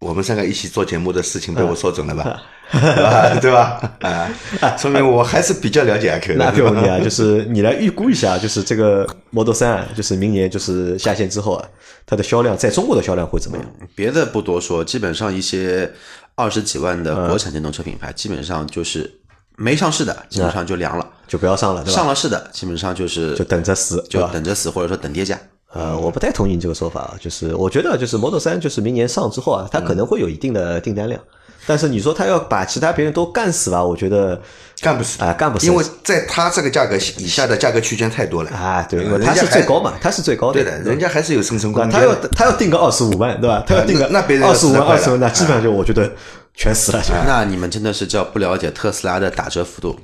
[0.00, 2.42] 我们三个一起做节目的事情嗯被我说准了吧？
[2.72, 3.38] 对吧？
[3.40, 3.96] 对吧？
[4.00, 6.44] 啊，说明我还是比较了解阿 Q 的。
[6.44, 11.68] 那给我问题啊，就是你来预估一下，就是这个 Model 三啊，就是明年就是下线之后啊，
[12.06, 13.66] 它的销量在中国的销量会怎么样？
[13.94, 15.92] 别的不多说，基本上一些
[16.34, 19.20] 二十几万的国产电动车品牌，基本上就是
[19.56, 21.96] 没上市的，基本上就凉了；就不要上了，对吧？
[21.96, 24.26] 上了市的，基本上就是就等着死，就？
[24.28, 25.38] 等着死，或者说等跌价。
[25.72, 31.20] 呃，我不太同意你这个说法啊，就是我觉得就是 Model 三就是明年上之后啊，它可能会有一定的订单量，
[31.64, 34.40] 但是你说它要把其他别人都干死吧，我觉得
[34.80, 42.14] 干不死啊干不死因为在它这个价格以下的价格区间太多了啊，对，因为它是最高嘛，它是最高的对的，人家还是有生存空间他要。
[42.32, 43.62] 他要定个二十五万，对吧？
[43.66, 46.10] 他要定个那那别人要二十五万、二十万，那基本上就我觉得
[46.54, 47.02] 全死了。
[47.26, 49.96] 那你们真的是叫不了解特斯拉的打折幅度。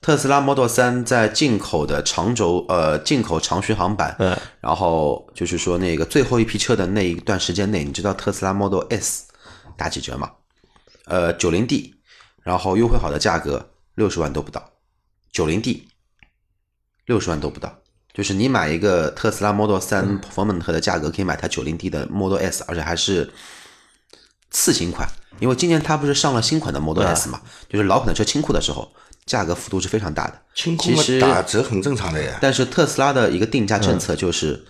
[0.00, 9.24] 特斯拉 Model 3在进口的长轴呃进口长续航版，嗯，然后就是说那个最后一批车的那一段时间内，你知道特斯拉 Model S
[9.76, 10.30] 打几折吗？
[11.06, 11.96] 呃，九零 D，
[12.42, 14.70] 然后优惠好的价格六十万都不到，
[15.32, 15.88] 九零 D
[17.06, 17.78] 六十万都不到，
[18.14, 23.32] 就是你买一个特斯拉 Model 3 Performance 的价格，可以买台九零 D 的 Model S，而且还是
[24.50, 25.08] 次新款，
[25.40, 28.92] 因为今年它不是上了新款的 Model S 嘛，就是老款的车清库的时候，
[29.28, 30.34] 价格幅度是非常大的。
[30.54, 32.36] 清空其实打折很正常的呀。
[32.40, 34.64] 但是特斯拉的一个定价政策就是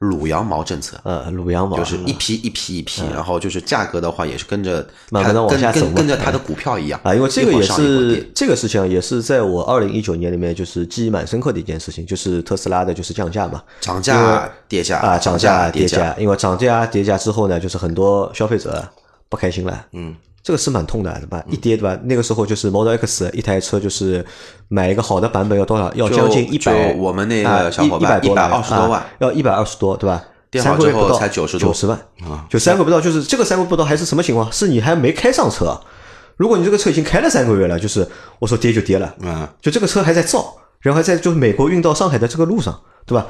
[0.00, 1.76] 卤羊毛政策，呃，卤羊毛。
[1.76, 4.76] 就是一批一批一批，然后就是价格的话也是跟着
[5.10, 15.70] 慢慢它跟地往下走跟跟着它的股票一样啊，因为这个也是这个事情啊也是在我二零一九年里面就是记忆蛮深刻的一件事情，就是特斯拉的就是降价嘛，涨价跌价啊，涨价。
[15.70, 18.82] 跌价，因为涨价跌价之后呢，就是很多消费者
[19.28, 21.44] 不开心了，嗯，这个是蛮痛的，对吧？
[21.48, 21.98] 一跌对吧？
[22.04, 24.24] 那个时候就是 Model X 一台车就是
[24.68, 25.92] 买一个好的版本要多少？
[25.94, 30.24] 要将近一百，就我们那个啊小伙伴一百多了120多万啊要一百二十多，对吧？
[30.54, 34.50] 三个月不到才90多九十万啊，就三个月不到，就是这个三个月不到还是什么情况？
[34.50, 35.78] 是你还没开上车，
[36.36, 43.26] 如果你这个车已经开了三个月了，就是我说跌就跌了，嗯，就这个车还在造，然后还在就是美国运到上海的这个路上，对吧？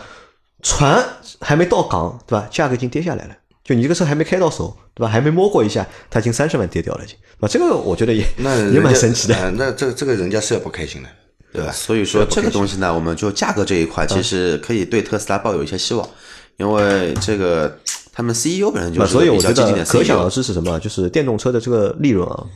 [0.62, 1.05] 船
[1.40, 2.47] 还没到港，对吧？
[2.53, 3.35] 价格已经跌下来了。
[3.68, 5.09] 就你这个车还没开到手，对吧？
[5.11, 7.48] 还没摸过一下，它已经三十万跌掉了，已经，对吧？
[7.48, 9.35] 这个我觉得也 也那也蛮神奇的。
[9.37, 11.09] 呃那这这个人家是要不开心的，
[11.52, 11.70] 对吧？
[11.76, 16.09] 所以说这个东西呢，我们就价格这一块，嗯其实可以对特斯拉抱有一些希望，
[16.57, 17.78] 因为这个
[18.14, 20.31] 他们 CEO 本身就啊，是所以我觉比较激进的得可想而。
[20.31, 20.81] 知是什么？
[20.81, 22.46] 就是电动车的这个利润啊，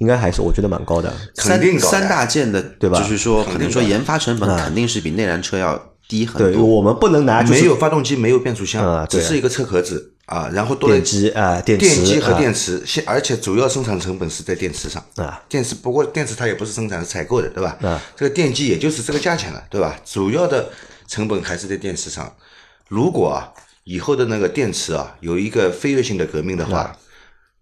[0.00, 1.12] 应该还是我觉得蛮高的。
[1.36, 6.64] 肯定三大件的，对吧就是说，可能说研发成本肯定是比内燃车要低很对，多。
[6.64, 15.42] 我们不能拿就是没有发动机，没有变速箱，啊只是一个车壳子啊，然后多了电机啊，电池电机和啊电池，现而且主要生产成本是在电池上啊。
[15.48, 17.76] 电池不过电池它也不是生产是采购的，对吧？
[17.82, 19.98] 啊，这个电机也就是这个价钱了，对吧？
[20.04, 20.70] 主要的
[21.06, 22.32] 成本还是在电池上。
[22.88, 23.52] 如果啊
[23.84, 26.96] 以后的那个电池啊有一个飞跃性的革命的话，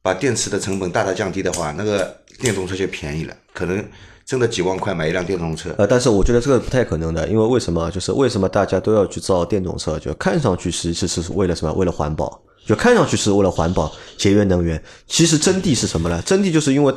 [0.02, 3.84] 把电池的成本大大降低的话，那个电动车就便宜了，可能
[4.24, 5.74] 真的几万块买一辆电动车。
[5.78, 7.90] 呃，但是我觉得这个不太可能的，因为为什么？
[7.90, 9.98] 就是为什么大家都要去造电动车？
[9.98, 11.72] 就看上去实际是为了什么？
[11.74, 14.82] 为了环保，就看上去是为了环保、节约能源。
[15.06, 16.22] 其实真谛是什么呢？
[16.24, 16.94] 真谛就是因为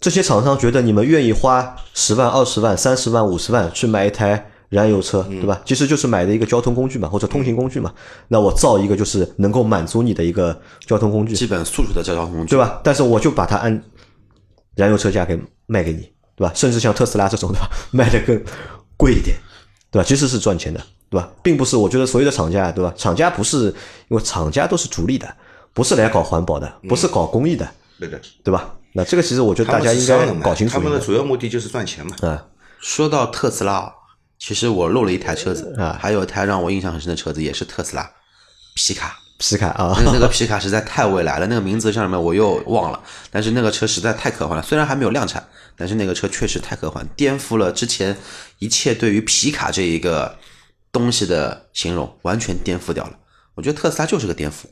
[0.00, 5.60] 这些厂商觉得你们愿意花十万、二十万、三十万、五十万去买一台燃油车，对吧？
[5.66, 7.92] 其实就是买的一个交通工具嘛，或者通行工具嘛。
[8.28, 12.58] 那我造一个就是能够满足你的一个交通工具，基本素质的交通工具，对？
[12.58, 12.80] 吧？
[12.82, 13.82] 但是我就把它按
[14.76, 16.08] 燃油车价给卖给你，
[16.40, 16.52] 对对吧？
[16.54, 17.68] 甚至像特斯拉这种，对吧？
[17.90, 18.42] 卖的更
[18.96, 19.36] 贵一点，
[19.90, 20.06] 对吧？
[20.08, 21.28] 其实是赚钱的，对吧？
[21.42, 22.92] 并不是，我觉得所有的厂家，对吧？
[22.96, 23.66] 厂家不是，
[24.08, 25.28] 因为厂家都是逐利的，
[25.74, 28.74] 不是来搞环保的，不是搞公益的，对的，对吧？
[28.94, 32.16] 那这个其实我觉得大家应该搞清楚他们的主要目的就是赚钱嘛。
[32.22, 32.46] 啊，
[32.80, 33.92] 说到特斯拉，
[34.38, 38.10] 其实我漏了一台车子啊还有一台让我印象很深的车子也是特斯拉
[38.74, 39.16] 皮卡。
[39.38, 43.00] 皮卡啊那，个那个皮卡实在太未来了，那个名字叫什么我又忘了，
[43.30, 44.62] 但是那个车实在太科幻了。
[44.62, 45.42] 虽然还没有量产，
[45.76, 48.16] 但是那个车确实太科幻，颠覆了之前
[48.58, 50.38] 一切对于皮卡这一个
[50.92, 53.18] 东西的形容，完全颠覆掉了。
[53.54, 54.64] 我觉得特斯拉就是个颠覆，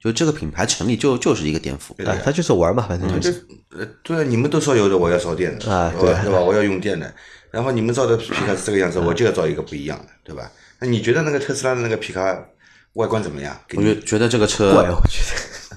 [0.00, 1.92] 就这个品牌成立就就是一个颠覆。
[2.06, 6.22] 哎，他就是玩嘛，反正就是呃，对啊，你们都说油的，我要烧电的，啊对对吧？
[6.24, 6.40] 对吧？
[6.40, 7.12] 我要用电的。
[7.50, 10.50] 然后你们造的皮卡是这个样子，我就要造一个不一样的，对吧？
[10.78, 12.46] 那你觉得那个特斯拉的那个皮卡
[12.94, 13.60] 外观怎么样？
[13.68, 15.76] 给你我觉觉得这个车怪，我觉得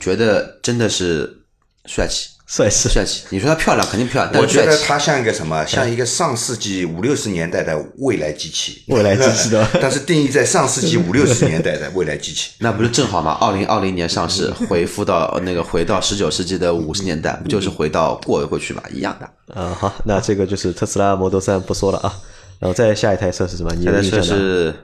[0.00, 1.44] 觉得真的是
[1.84, 2.88] 帅气，帅气。
[2.88, 3.22] 帅气。
[3.30, 4.46] 你说它漂亮，肯定漂亮，但我。
[4.46, 5.64] 觉得它像一个什么？
[5.66, 8.82] 像一个上世纪五六十年代的未来机器。
[8.88, 12.50] 未来机器的 但是定义在上世纪 五六十年代的未来机器。
[12.58, 13.38] 那不是正好吗？
[13.40, 19.30] 二零二零年上市，回复到那个回到十九世纪的五十年代，不就是回到过过去嘛，一样的。
[19.54, 22.12] 嗯，好，那这个就是特斯拉 Model 3不说了啊，
[22.58, 23.72] 然后再下一台车是什么？
[23.76, 24.74] 你这台车有印象的？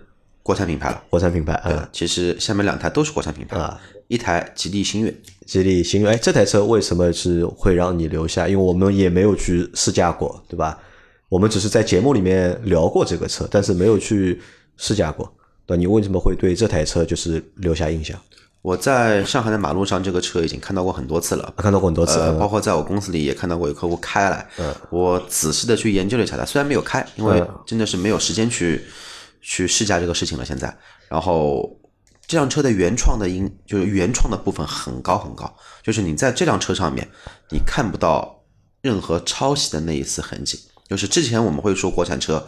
[0.46, 1.02] 是国产品牌了。
[1.10, 5.12] 国产品牌啊，其实下面两台都是国产品牌啊，一台吉利星越，
[5.44, 6.10] 吉利星越。
[6.10, 8.46] 哎，这台车为什么是会让你留下？
[8.46, 10.78] 因为我们也没有去试驾过，对吧？
[11.28, 14.40] 我们只是在节目里面聊过这个车，但是没有去
[14.76, 15.28] 试驾过。
[15.66, 18.16] 对，你为什么会对这台车就是留下印象？
[18.62, 21.52] 我在上海的马路上这个车已经看到过很多次了。
[21.56, 28.82] 看到过很多次，包括在我公司里也看到过有客户开来，嗯我仔细的去研究了一下它，虽然没有开，因为真的是没有时间去
[29.48, 30.44] 去试驾这个事情了。
[30.44, 30.76] 现在，
[31.08, 31.78] 然后
[32.26, 37.08] 这辆车的原创的音就是原创的部分很高很高，就是你在这辆车上面
[37.50, 38.42] 你看不到
[38.82, 40.60] 任何抄袭的那一丝痕迹。
[40.88, 42.44] 就是之前我们会说国产车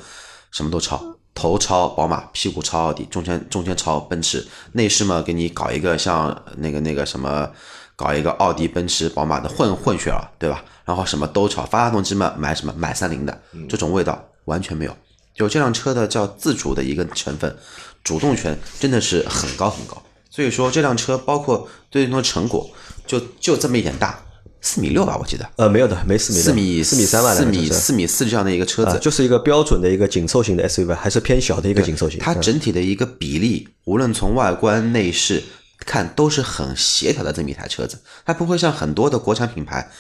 [0.51, 1.01] 什么都抄，
[1.35, 7.49] 头抄宝马，屁股抄奥迪，中间中间抄奔驰，内饰嘛给你搞一个像那个那个什么，
[7.95, 10.65] 搞一个奥迪、奔驰、宝马的混混血儿，对吧？
[10.85, 14.97] 然后什么都抄，发动机嘛买什么买三菱的，这种味道完全没有。
[15.39, 17.57] 就这辆车的叫自主的一个成分，
[18.03, 20.03] 主动权真的是很高很高。
[20.29, 22.69] 所以说这辆车包括最终的成果，
[23.07, 24.21] 就就这么一点大，
[24.61, 25.49] 四米六吧，我记得。
[25.57, 32.19] 呃，没有的，没四米，四米四米三万，四米四米四这样的一个车子，啊，就是一个标准的一个紧凑型的 SUV，还是偏小的一个紧凑型。
[32.19, 35.43] 它嗯整体的一个比例，无论从外观、内饰
[35.87, 37.99] 看，都是很协调的这么一台车子。
[38.25, 39.91] 它不会像很多的国产品牌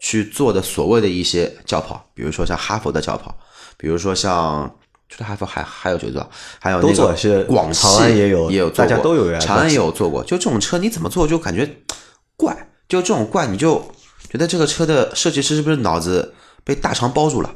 [0.00, 3.36] 去做的所谓的一些轿跑，比如说像哈佛的轿跑，
[3.76, 4.76] 比如说像。
[5.10, 6.30] 除了哈弗还还有谁做？
[6.60, 10.22] 还有都那个做是广汽长安也有也有做过，大家都有呀长安也有做过。
[10.24, 11.68] 就这种车你怎么做就感觉
[12.36, 12.56] 怪，
[12.88, 13.84] 就这种怪你就
[14.30, 16.32] 觉得这个车的设计师是不是脑子
[16.64, 17.52] 被大肠包住了？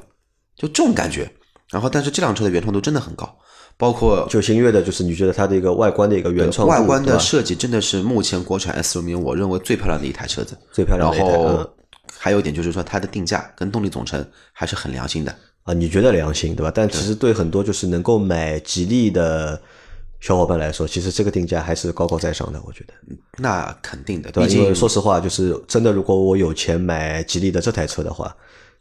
[0.56, 1.30] 就这种感觉。
[1.70, 3.38] 然后，但是这辆车的原创度真的很高，
[3.76, 11.70] 包括就星越的，就是你觉得它的一个外观的一个原创外观的设计真的是目前国产 SUV 里面我认为最漂亮的一台车子，最漂亮的一台然后嗯
[12.18, 15.34] 还有一点就是说它的定价跟动力总成还是很良心的。
[15.64, 16.70] 啊，你觉得良心对吧？
[16.74, 19.60] 但其实对很多就是能够买吉利的
[20.20, 22.94] 小伙伴来说，其实这个定价还是高高在上的，我觉得，
[23.38, 24.48] 那肯定的，对吧？
[24.52, 28.34] 因为说实话，就是真的，如果我有钱买吉利的这台车的话，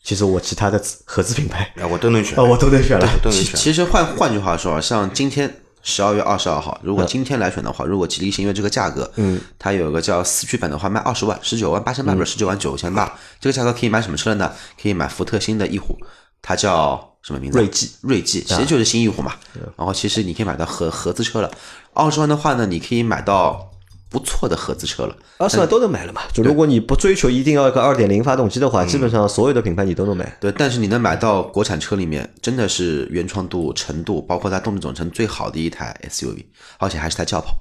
[0.04, 3.08] 其实我其他的合资品牌啊，我都能选啊，我都能选了。
[3.08, 3.56] 其都能选。
[3.56, 5.50] 其实换换句话说啊，像今天
[5.82, 14.52] 十二月二十二号，如果今天来选的话，如果吉利星越这个价格，嗯，它有一个叫四驱版的话，卖二十万，十九万八千八，不是十九万九千八，这个价格可以买什么车呢？
[14.82, 15.98] 可以买福特新的翼虎，
[16.43, 17.62] 它叫什么名字啊？
[17.62, 19.34] 锐际，锐际其实就是新翼虎嘛。
[19.77, 21.49] 然后其实你可以买到合合资车了，
[21.93, 23.71] 二十万的话呢，你可以买到
[24.10, 25.15] 不错的合资车了。
[25.38, 26.21] 二十万都能买了嘛？
[26.34, 30.38] 就如果你不追求一定要一个二点零发动机的话，基本上所有的品牌你都能买。
[30.41, 36.46] 对，但是你能买到国产车里面真的是原创度、程度，包括它动力总成最好的一台 SUV，
[36.77, 37.56] 而且还是台轿跑，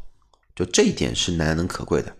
[0.56, 2.12] 就这一点是难能可贵的。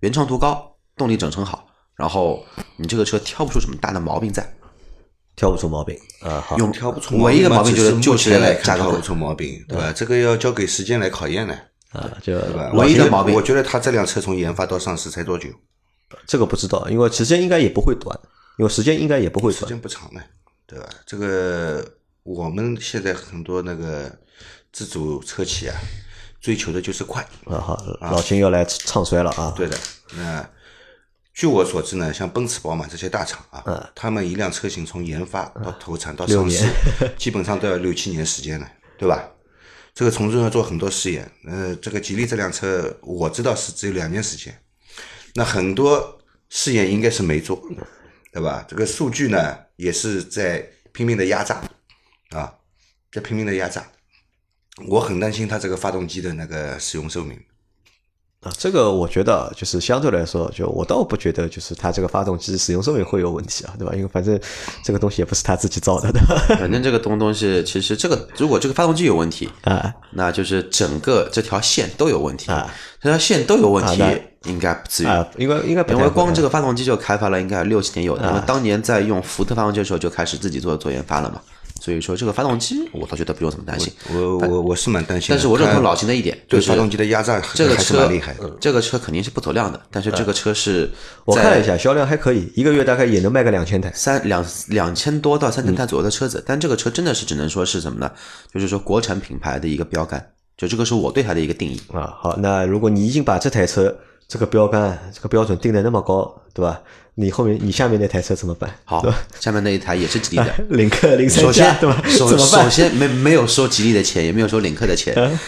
[0.00, 2.44] 原创度高，动力整成好，然后
[2.76, 4.54] 你这个车挑不出什么大的毛病在。
[5.36, 6.40] 挑不出毛病啊。
[6.40, 9.92] 好，用挑不出唯一的毛病就是就是来格挑不出毛病，对吧？
[9.92, 11.58] 这个要交给时间来考验呢，
[11.92, 12.70] 啊，就对吧？
[12.74, 15.48] 唯一的毛病我觉得他这辆车从研发到上市才多久？
[16.26, 18.16] 这个不知道，因为时间应该也不会短，
[18.58, 19.64] 因为时间应该也不会时。
[19.66, 20.20] 间不长的，
[20.66, 20.88] 对吧？
[21.04, 21.84] 这个
[22.22, 24.10] 我们现在很多那个
[24.72, 25.74] 自主车企啊，
[26.40, 27.20] 追求的就是快。
[27.46, 29.52] 啊，好，老秦要来唱衰了啊。
[29.56, 29.76] 对的，
[30.16, 30.48] 那
[31.34, 36.64] 据我所知呢，像奔驰、宝马这些大厂啊，他们一辆车型从研发到投产到上市，
[37.18, 39.28] 基本上都要六七年时间了，对吧？
[39.92, 41.30] 这个从中要做很多试验。
[41.46, 44.56] 呃，这个吉利这辆车我知道是只有两年时间，
[45.34, 46.20] 那很多
[46.50, 47.60] 试验应该是没做，
[48.32, 48.64] 对吧？
[48.68, 51.62] 这个数据呢也是在拼命的压榨
[52.30, 52.54] 啊，
[53.10, 53.84] 在拼命的压榨。
[54.86, 57.40] 我很担心它这个发动机的那个使用寿命。
[58.44, 63.92] 啊，这个我觉得就是相对来说，就我倒不觉得就是它这个发动机使用寿命会有问题啊，对吧？
[63.94, 64.38] 因为反正
[64.84, 66.36] 这个东西也不是他自己造的，对吧？
[66.60, 72.70] 反正这个东东西，其实这个如果这个发动机有问题啊，那就是整个这条线都有问题啊，
[73.00, 74.12] 这条线都有问题啊，
[74.44, 75.06] 应该不至于。
[75.06, 81.40] 啊，应该应该不因为光这个发动机就开发了应该六七年有的，因为啊当年在用福特发动机的时候就开始自己做做研发了嘛，
[81.84, 83.92] 所以说这个发动机 我倒觉得不用怎么担心。
[84.10, 88.50] 我我我是蛮担心的，但是我认同老秦的一点，就是对发动机的压榨这个车厉害的。
[88.58, 90.90] 这个车肯定是不走量的，但是这个车是
[91.26, 93.92] 我看了一下，销量还可以，一个月大概也能卖个两千台。
[93.94, 98.10] 三两两千多到三千嗯台左右的车子，但这个车真的是只能说是什么呢？
[98.50, 100.26] 就是说国产品牌的一个标杆，
[100.56, 101.78] 就这个是我对它的一个定义。
[101.92, 103.94] 啊，好，那如果你已经把这台车
[104.26, 106.80] 这个标杆、这个标准定的那么高，对吧？
[107.16, 108.74] 你后面你下面那台车怎么办？
[108.84, 109.04] 好？，
[109.40, 110.54] 下面那一台也是吉利的。
[110.70, 112.02] 领克零三首先加，对吧？
[112.08, 112.64] 首怎么办？
[112.64, 115.14] 首先没没有收吉利的钱，也没有收领克的钱。
[115.16, 115.38] 嗯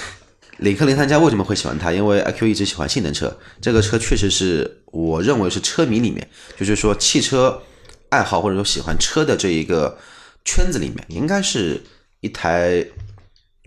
[0.61, 1.93] 领克零三加为什么会喜欢它？
[1.93, 6.27] 因为 IQ 一直喜欢性能车，这个车确实是我认为是车迷里面，
[6.59, 7.61] 就是说汽车
[8.09, 9.99] 爱好或者说喜欢车的这一个
[10.47, 11.79] 圈子里面，应该是
[12.21, 12.83] 一台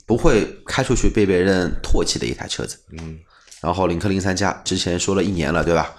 [0.08, 2.80] 不会开出去被别人唾弃的一台车子。
[3.00, 3.20] 嗯，
[3.62, 5.94] 然后领克零三加之前说了一年了，对吧？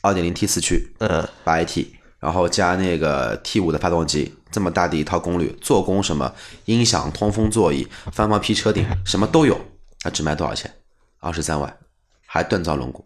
[0.00, 1.86] 二点零 T 四驱，嗯，八 AT，
[2.18, 6.32] 然后加那个 T 五的发动机，这么大的一套功率，做工什么
[6.64, 9.60] 音响、通风座椅、翻毛皮车顶，什么都有，
[10.00, 10.72] 它只卖多少钱？
[11.18, 11.76] 二十三万，
[12.26, 13.02] 还锻造轮毂，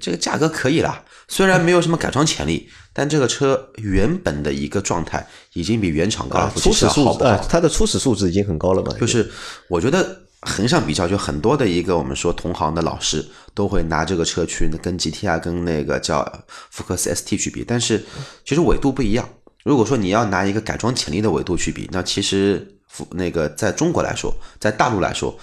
[0.00, 1.04] 这个价格可以啦。
[1.28, 7.30] 虽然没有什么改装潜力，但这个车原本的一个状态已经比原厂高尔啊，夫其实初始素质，要好不好？
[7.30, 8.92] 啊，它的初始素质已经很高了嘛。
[8.98, 9.30] 就是
[9.68, 18.04] 我觉得横向比较，就很多的一个我们说同行的老师都会拿这个车去跟 GTR 跟那个叫福克斯 ST 去比，但是
[18.44, 19.28] 其实纬度不一样。
[19.64, 25.36] 如果说你要拿一个改装潜力的纬度去比，那其实福那个在中国来说，在大陆来说，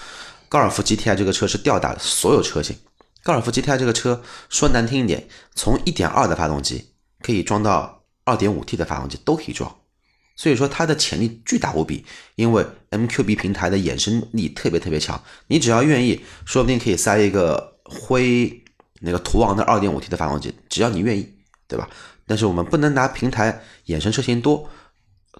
[0.47, 2.77] 高尔夫 GTI 这个车是吊打所有车型。
[3.23, 6.91] 高尔夫 GTI 这个车说难听一点，从1.2的发动机
[7.21, 9.75] 可以装到 2.5T 的发动机都可以装。
[10.35, 12.05] 所以说它的潜力巨大无比，
[12.35, 18.63] 因为 MQB 平台的衍生力特别特别强，你只要愿意，说不定可以塞一个灰
[19.01, 21.33] 那个途昂的 2.5T 的发动机，只要你愿意，
[21.67, 21.89] 对吧？
[22.25, 24.69] 但是我们不能拿平台衍生车型多，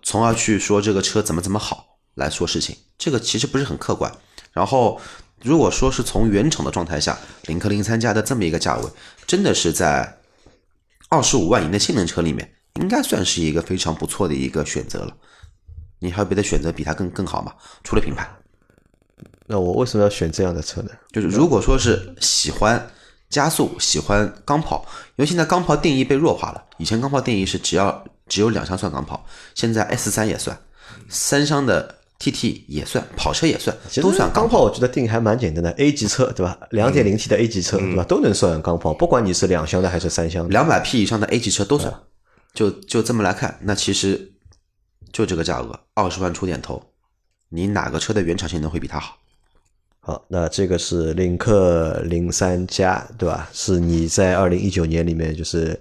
[0.04, 4.12] 从而去说这个车怎么怎么好来说事情，这个其实不是很客观。
[4.52, 5.00] 然后
[5.42, 7.18] 如果说是从原厂的状态下，
[7.48, 8.90] 领克零三加的这么一个价位，
[9.26, 10.20] 真的是在
[11.10, 15.16] 二十五万以内性能车里面，应该算是一个非常不错的一个选择了。
[16.00, 17.54] 你还有别的选择比它更更好吗？
[17.84, 18.30] 除了品牌，
[19.48, 20.90] 那我为什么要选这样的车呢？
[21.12, 22.90] 就是如果说是喜欢
[23.30, 26.64] 加速、喜欢钢炮，因为现在钢炮定义被弱化了。
[26.78, 30.60] 以前钢炮定义是只要只有两厢算钢炮，现在 S 三也算，
[31.08, 34.62] 三厢的 TT 也算，跑车也算，都算钢炮。
[34.62, 36.58] 我觉得定义还蛮简单的，A 级车对吧？
[36.72, 38.04] 两点零 T 的 A 级车对吧？
[38.04, 40.50] 都能算钢炮，不管你是两厢的还是三厢的。
[40.50, 41.94] 两百匹以上的 A 级车都算。
[42.54, 44.34] 就就这么来看，那其实
[45.12, 46.84] 就这个价格，二十万出点头，
[47.50, 49.18] 你哪个车的原厂性能会比它好？
[50.00, 53.50] 好，那这个是领克零三加，对吧？
[53.54, 55.80] 是你在二零一九年里面就是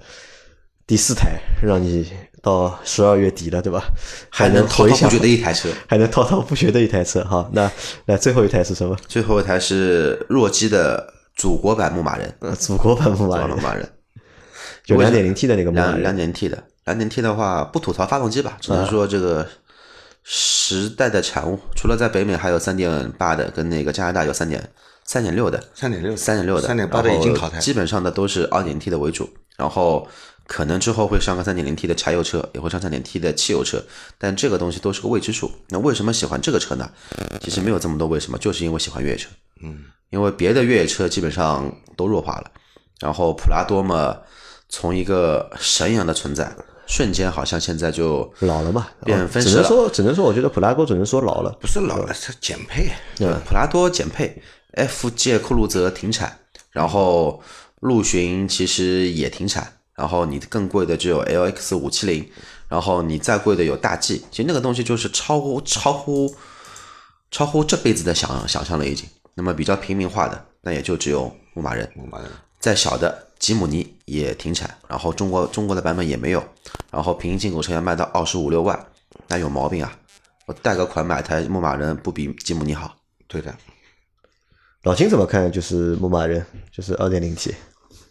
[0.86, 2.08] 第四台，让你
[2.40, 3.82] 到十二月底了，对吧？
[4.30, 5.68] 还能滔滔不绝的一台车。
[5.88, 7.24] 还能滔滔不绝的一台车。
[7.24, 7.70] 好，那
[8.06, 8.96] 那最后一台是什么？
[9.08, 13.92] 最后一台是弱鸡的祖国版牧马人，呃，祖国版牧马人，
[14.84, 15.92] 就两点零 T 的那个牧马人。
[15.94, 19.48] 两两点 T 的，两点 T 的话不吐槽发动机吧，只能说这个
[20.22, 21.58] 时代的产物。
[21.76, 24.70] 除了在北美还有三点八的，跟那个加拿大有三点
[25.04, 30.08] 三点六的，三点六，三点六的，三点八的已经淘汰基本上的都是二点 T 的为主，然后
[30.46, 33.82] 可能之后会上个三点零 T 的柴油车，也会上三点 T 的汽油车，
[34.18, 35.50] 但这个东西都是个未知数。
[35.68, 36.90] 那为什么喜欢这个车呢？
[37.40, 39.28] 其实没有这么多为什么，就是因为喜欢越野车。
[39.62, 42.50] 嗯，因为别的越野车基本上都弱化了，
[43.00, 44.16] 然后普拉多嘛，
[44.74, 46.50] 从一个神一样的存在，
[46.86, 49.42] 瞬间好像现在就老了嘛，变哦分。
[49.42, 51.54] 只能说，只能说，我觉得普拉多只能说老了。
[51.60, 52.88] 不是老了，是减配。
[53.14, 54.42] 对，普拉多减配
[54.72, 56.38] ，F 界酷路泽停产，
[56.70, 57.42] 然后
[57.80, 62.26] 陆巡其实也停产，然后你更贵的只有 LX 五七零，
[62.66, 66.34] 然后你再贵的有大 G，其实那个东西就是超乎超乎
[67.30, 69.06] 超乎这辈子的想想象了已经。
[69.34, 72.26] 那么比较平民化的，那也就只有牧马人，牧马人
[72.58, 76.40] 再小的吉姆尼也停产，然后中国中国的版本也没有，
[76.92, 78.86] 然后平行进口车要卖到二十五六万，
[79.26, 79.98] 那有毛病啊！
[80.46, 82.96] 我贷个款买台牧马人不比吉姆尼好？
[83.26, 83.52] 对的，
[84.84, 85.50] 老金怎么看？
[85.50, 87.52] 就是牧马人，就是二点零 T。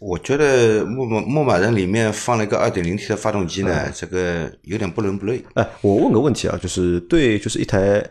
[0.00, 5.42] 我觉得牧马牧马人里面放了一个二点零 T 的发动机呢，这个有点不伦不类。
[5.54, 8.06] 哎，我问个问题啊，就是对，就是一台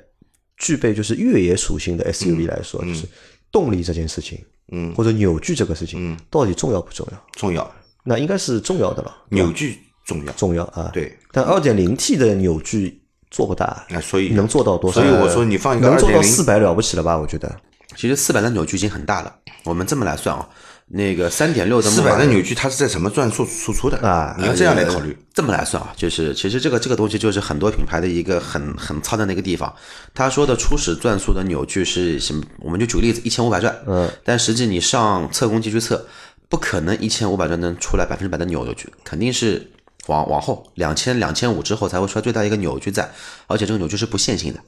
[0.58, 3.06] 具备就是越野属性的 SUV 来说，就是
[3.52, 7.18] 动力这件事情，嗯，或者扭矩这个事情，嗯，到底重要不重要？
[7.34, 7.70] 重要，
[8.04, 10.34] 那应该是重要的了，扭矩重要。
[10.34, 10.90] 重要啊。
[10.94, 15.02] 对，但二点零 T 的扭矩做不大，那所以能做到多少？
[15.02, 17.18] 所以我说你放一个能做到2.0四百了不起了吧？
[17.18, 17.54] 我觉得
[17.96, 19.36] 其实四百的扭矩已经很大了。
[19.64, 20.50] 我们这么来算啊，
[20.94, 25.18] 那个三点六的四百的扭矩，它是在什么转速输出的啊你要这样来考虑。
[25.34, 29.74] 这么来算啊，就是其实这个这个东西就是很多品牌的一个很很糙的那个地方。
[30.14, 32.44] 他说的初始转速的扭矩是什么？
[32.60, 36.06] 我们就举个例子，一千五百转，嗯，但实际你上测功机去测，
[36.50, 39.72] 不可能一千五百转能出来百分之百的扭矩，肯定是
[40.08, 43.10] 往往后两千两千五之后才会出来最大一个扭矩在，
[43.48, 44.60] 而且这个扭矩是不线性的，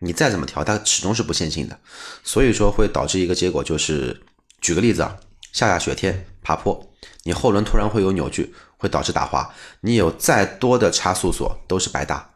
[0.00, 1.78] 你再怎么调，它始终是不线性的，
[2.22, 4.20] 所以说会导致一个结果就是，
[4.60, 5.16] 举个例子啊，
[5.52, 6.92] 下下雪天爬坡，
[7.22, 9.48] 你后轮突然会有扭矩，会导致打滑，
[9.82, 12.30] 你有再多的差速锁都是白搭。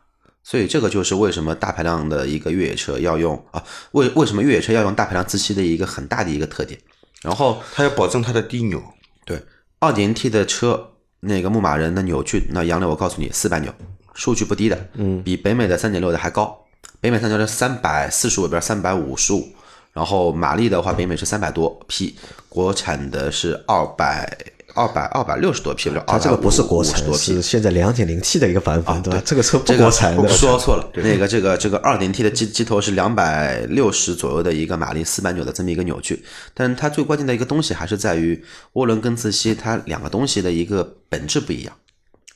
[0.44, 6.78] 所以这个就是为什么大排量的一个越野车要用啊，为为什么越野车要用大排量自吸的一个很大的一个特点。
[7.22, 8.80] 然后它要保证它的低扭。
[9.24, 9.42] 对，
[9.80, 13.74] 二点 T 的车，那个牧马人的扭矩，那杨磊我告诉你，四百扭，
[14.14, 16.64] 数据不低的，嗯，比北美的三点六的还高。
[17.00, 19.48] 北美三点六三百四十五，边三百五十五，
[19.96, 22.14] 然后马力的话，北美是三百多匹，
[22.50, 24.30] 国产的是二百
[24.74, 27.40] 二百二百六十多匹，不是它这个不是国250产，是。
[27.40, 29.22] 现在两点零 T 的一个版本，对吧？
[29.24, 36.22] 这个车不这个国产的，说错了，那个这个这个二点 T 的机机头是两百六十左右的一个马力，四百扭的这么一个扭矩，
[36.52, 38.44] 但是它最关键的一个东西还是在于
[38.74, 41.74] 涡轮跟自吸，它两个东西的一个本质不一样。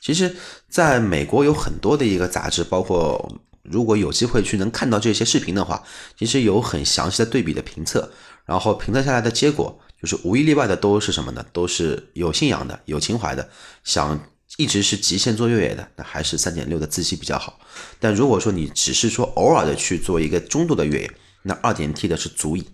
[0.01, 0.35] 其实，
[0.67, 3.31] 在美国有很多的一个杂志，包括
[3.63, 5.83] 如果有机会去能看到这些视频的话，
[6.17, 8.11] 其实有很详细的对比的评测，
[8.45, 11.45] 然后评测下来的结果就是无一例外的都是什么呢？
[11.53, 13.49] 都是有信仰的、有情怀的，
[13.83, 14.19] 想
[14.57, 17.59] 一直是极限做越野的，那还是三点六的自吸比较好。
[17.99, 21.11] 但如果说你只是说偶尔的去做一个中度的越野，
[21.43, 22.67] 那二点 T 的是足以。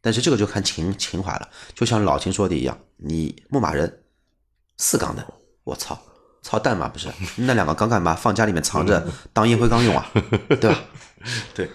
[0.00, 4.02] 但是这个就看情情怀了，就像老秦说的一样，你牧马人
[4.76, 5.24] 四缸的，
[5.62, 6.02] 我操，
[6.42, 7.08] 操蛋嘛不是？
[7.36, 8.14] 那两个缸干嘛？
[8.14, 10.10] 放家里面藏着当烟灰缸用啊，
[10.60, 10.78] 对吧？
[11.54, 11.68] 对，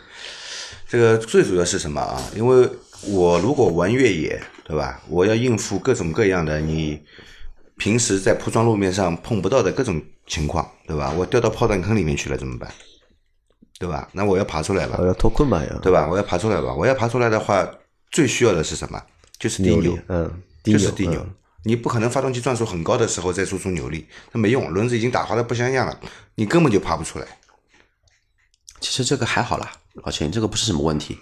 [0.88, 2.22] 这个最主要是什么啊？
[2.36, 2.70] 因为
[3.04, 5.02] 我如果玩越野，对吧？
[5.08, 7.02] 我要应付各种各样的你
[7.78, 11.12] 平时在铺装路面上碰不到的各种情况，对吧？
[11.16, 12.70] 我掉到炮弹坑里面去了怎么办？
[13.80, 14.10] 对吧？
[14.12, 16.08] 那我要爬出来了我，要脱困嘛呀，对吧？
[16.10, 16.74] 我要爬出来吧。
[16.74, 17.66] 我要爬出来的话，
[18.12, 19.02] 最需要的是什么？
[19.40, 21.34] 就是低扭嗯，就是低扭嗯。
[21.64, 26.00] 你不可能发动机转速很高的时候再输出扭力，那没用，轮子已经打滑的不像样了，
[26.36, 27.28] 你根本就爬不出来。
[28.80, 31.18] 其实这个还好啦，老秦，这个不是什么问题。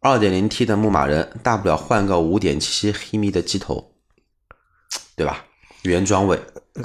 [0.00, 3.92] 二点零 T 的牧马人，大不了换个五点七黑米的机头，
[5.16, 5.44] 对吧？
[5.82, 6.38] 原装位，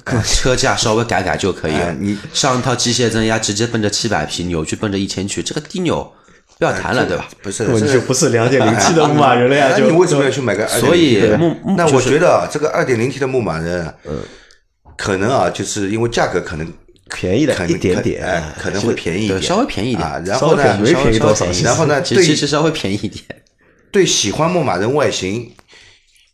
[0.06, 1.88] 哎车架稍微改改就可以了。
[1.88, 6.14] 哎你上一套机械增压直接奔着七百匹，扭矩奔着一千去，这个低扭
[6.58, 7.28] 不要谈了，对吧？
[7.42, 10.80] 不是，问题这就不是两点零 T 的牧马人了呀就那你为什么要去买个2.0 T 的？
[10.80, 14.20] 所以牧那我觉得啊，这个二点零 T 的牧马人，嗯，
[14.98, 16.72] 可能啊，就是因为价格可能
[17.14, 20.22] 便宜了可能一点点可哎，可能会便宜一，点，稍微便宜一点啊。
[20.26, 23.24] 然后呢，稍微没便宜多少然后呢，其实对其实稍微便宜一点。
[23.92, 25.50] 对喜欢牧马人外形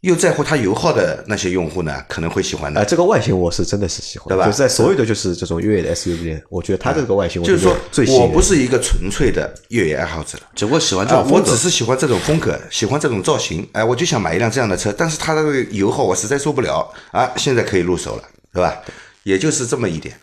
[0.02, 2.82] 又在乎它油耗的那些用户呢，可能会喜欢的。
[2.82, 2.90] 哎，的。
[2.90, 4.46] 这个外形我是真的是喜欢，对吧？
[4.46, 7.76] 就是在所有的就是这种越野的 SUV 里，我觉得它这个外形，我就是说
[8.20, 11.38] 我不是一个纯粹的越野爱好者，只不过喜欢这种风格。
[11.38, 18.82] 我只是喜欢这种风格，喜欢这种造型，哎，我就想买一辆这样的车，但是它的油耗我实在受不了啊，现在可以入手了，对吧？
[19.24, 20.16] 也就是这么一点，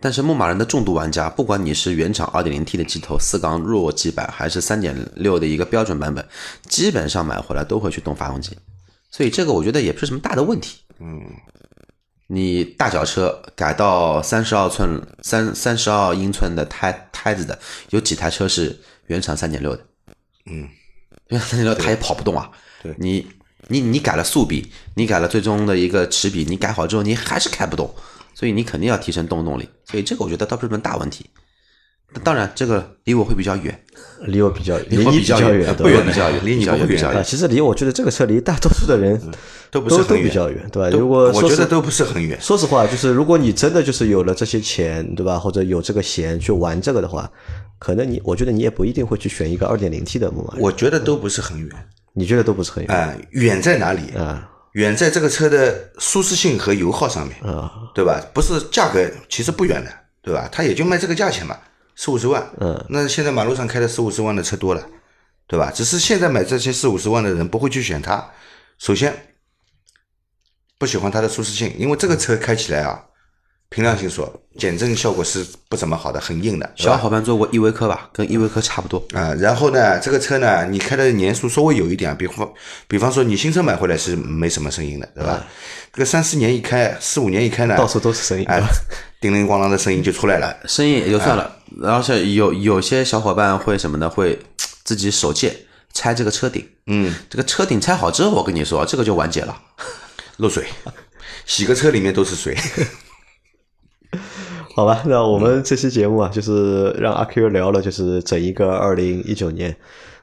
[0.00, 6.24] 但是牧马人的重度玩家，不管你是原厂 2.0T 的机头四缸弱机版，还是3.6的一个标准版本，
[6.68, 8.56] 基本上买回来都会去动发动机，
[9.14, 10.80] 所以这个我觉得也不是什么大的问题。
[10.98, 11.22] 嗯，
[12.26, 17.56] 你大脚车改到三十二寸、三三十二英寸的胎胎子的，
[17.90, 19.86] 有几台车是原厂三点六的？
[20.46, 20.68] 嗯，
[21.28, 22.50] 原厂3.6它也跑不动啊。
[22.82, 23.24] 对你
[23.68, 27.94] 你你改了速比，你改了最终的一个齿比，你改好之后你还是开不动，
[28.34, 29.68] 所以你肯定要提升动动力。
[29.84, 31.30] 所以这个我觉得倒不是什么大问题。
[32.22, 33.78] 当然，这个离我会比较远，
[34.26, 37.24] 离我比较离我你比较远，不远比较远，离你比较远。
[37.24, 39.20] 其实离我觉得这个车离大多数的人
[39.70, 40.96] 都不是很远，比较远，对吧？
[40.96, 42.38] 如果我觉得都不是很远。
[42.40, 45.38] 说实话，就是如果你真的就是有了这些钱，对吧？
[45.38, 47.30] 或者有这个闲去玩这个的话，
[47.78, 51.68] 可能你我觉得你也不一定会去选一个二点零 T 的牧马人，我觉得都不是很远，
[52.12, 54.16] 你觉得都不是很远啊、远在哪里？
[54.16, 58.20] 啊远在这个车的舒适性和油耗上面，啊对吧？
[58.34, 59.90] 不是价格，其实不远的，
[60.20, 60.48] 对吧？
[60.50, 61.56] 它也就卖这个价钱嘛，
[61.96, 62.46] 四五十万。
[62.60, 64.86] 嗯，那现在马路上开的四五十万的车多了，
[65.46, 65.70] 对吧？
[65.70, 68.30] 只是现在买这些四五十万的人不会去选它。
[68.78, 69.36] 首先，
[70.78, 73.04] 不喜欢它的舒适性，因为这个车开起来啊，
[73.74, 76.72] 凭良心说，减震效果是不怎么好的，很硬的。
[76.76, 78.08] 小伙伴坐过依维柯吧？
[78.12, 79.04] 跟依维柯差不多。
[79.12, 82.48] 啊，然后呢，这个车呢，你开的年数稍微有一点，比方
[82.86, 85.44] 比方说你新车买回来是没什么声音的，对吧？
[85.92, 88.62] 这个三四年一开，四五年一开呢，到处都是声音，哎，
[89.20, 94.08] 叮铃咣啷的声音就出来了，声音也就算了，而且有有些小伙伴会什么呢？
[94.08, 94.38] 会
[94.84, 95.52] 自己手贱
[95.92, 99.60] 拆这个车顶，嗯，这个车顶拆好之后，我跟你说，这个就完结了。
[100.36, 100.64] 漏水，
[101.44, 102.56] 洗个车里面都是水。
[104.74, 109.74] 好吧，那我们这期节目啊，就是让阿 Q 聊了，就是整一个二零一九年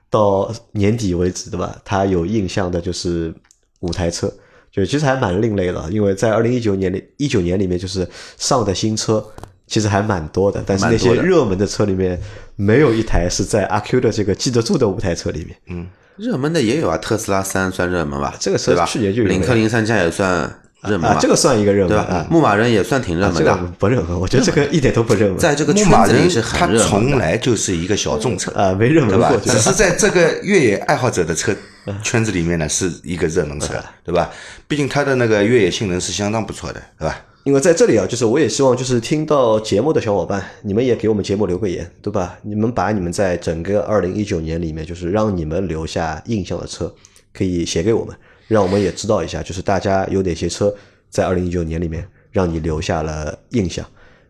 [0.09, 1.77] 到年底为止，对吧？
[1.85, 3.33] 他有印象的就是
[3.79, 4.29] 五台车，
[4.69, 8.05] 就其实还蛮另类的，因为在二零一九年里，一九年里面就是
[8.37, 9.25] 上的新车
[9.67, 12.19] 其实还蛮多的，但是那些热门的车里面
[12.57, 15.55] 没有一台是在阿 Q 的这个记得住的五台车里面。
[15.67, 15.87] 嗯，
[16.17, 18.35] 热门的也有啊，特斯拉三算热门吧？
[18.37, 18.75] 这个车？
[18.85, 26.89] 去年就有领克零三加也算热门吧？，啊这个算一个热门对吧啊？，牧马人也算挺热门这个的，不热门，我觉得这个一点都不热门，在这个圈牧马人子里是它很热门的。
[26.89, 31.55] 从来就是一个小众车，啊没热门过？，只是在这个越野爱好者的车
[32.03, 33.73] 圈子里面呢，是一个热门车，
[34.03, 34.29] 对吧？
[34.67, 37.19] 毕竟它的那个越野性能是相当不错的，对吧？
[37.43, 42.37] 因为在这里啊，就是我也希望，就是听到节目的小伙伴，你们也给我们节目留个言，对吧？
[42.43, 46.93] 你们把你们在整个二零一九年里面，就是让你们留下印象的车，
[47.33, 48.15] 可以写给我们，
[48.51, 50.73] 让我们也知道一下，就是大家有哪些车
[51.09, 53.85] 在二零一九年里面让你留下了印象。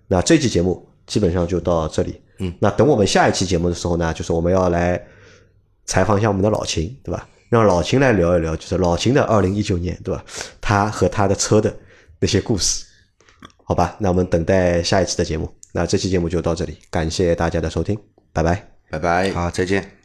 [0.07, 5.01] 那这期节目基本上就到这里，嗯，那等我们下一期节目的时候呢，就是我们要来
[5.85, 7.27] 采访一下我们的老秦，对吧？
[7.49, 10.23] 让老秦来聊一聊，就是老秦的二零一九年，对吧？
[10.61, 11.75] 他和他的车的
[12.19, 12.85] 那些故事。
[13.63, 15.51] 好吧，那我们等待下一期的节目。
[15.73, 17.97] 那这期节目就到这里，感谢大家的收听，
[18.31, 18.67] 拜拜。
[18.91, 19.31] 拜拜。
[19.31, 20.00] 好，再见。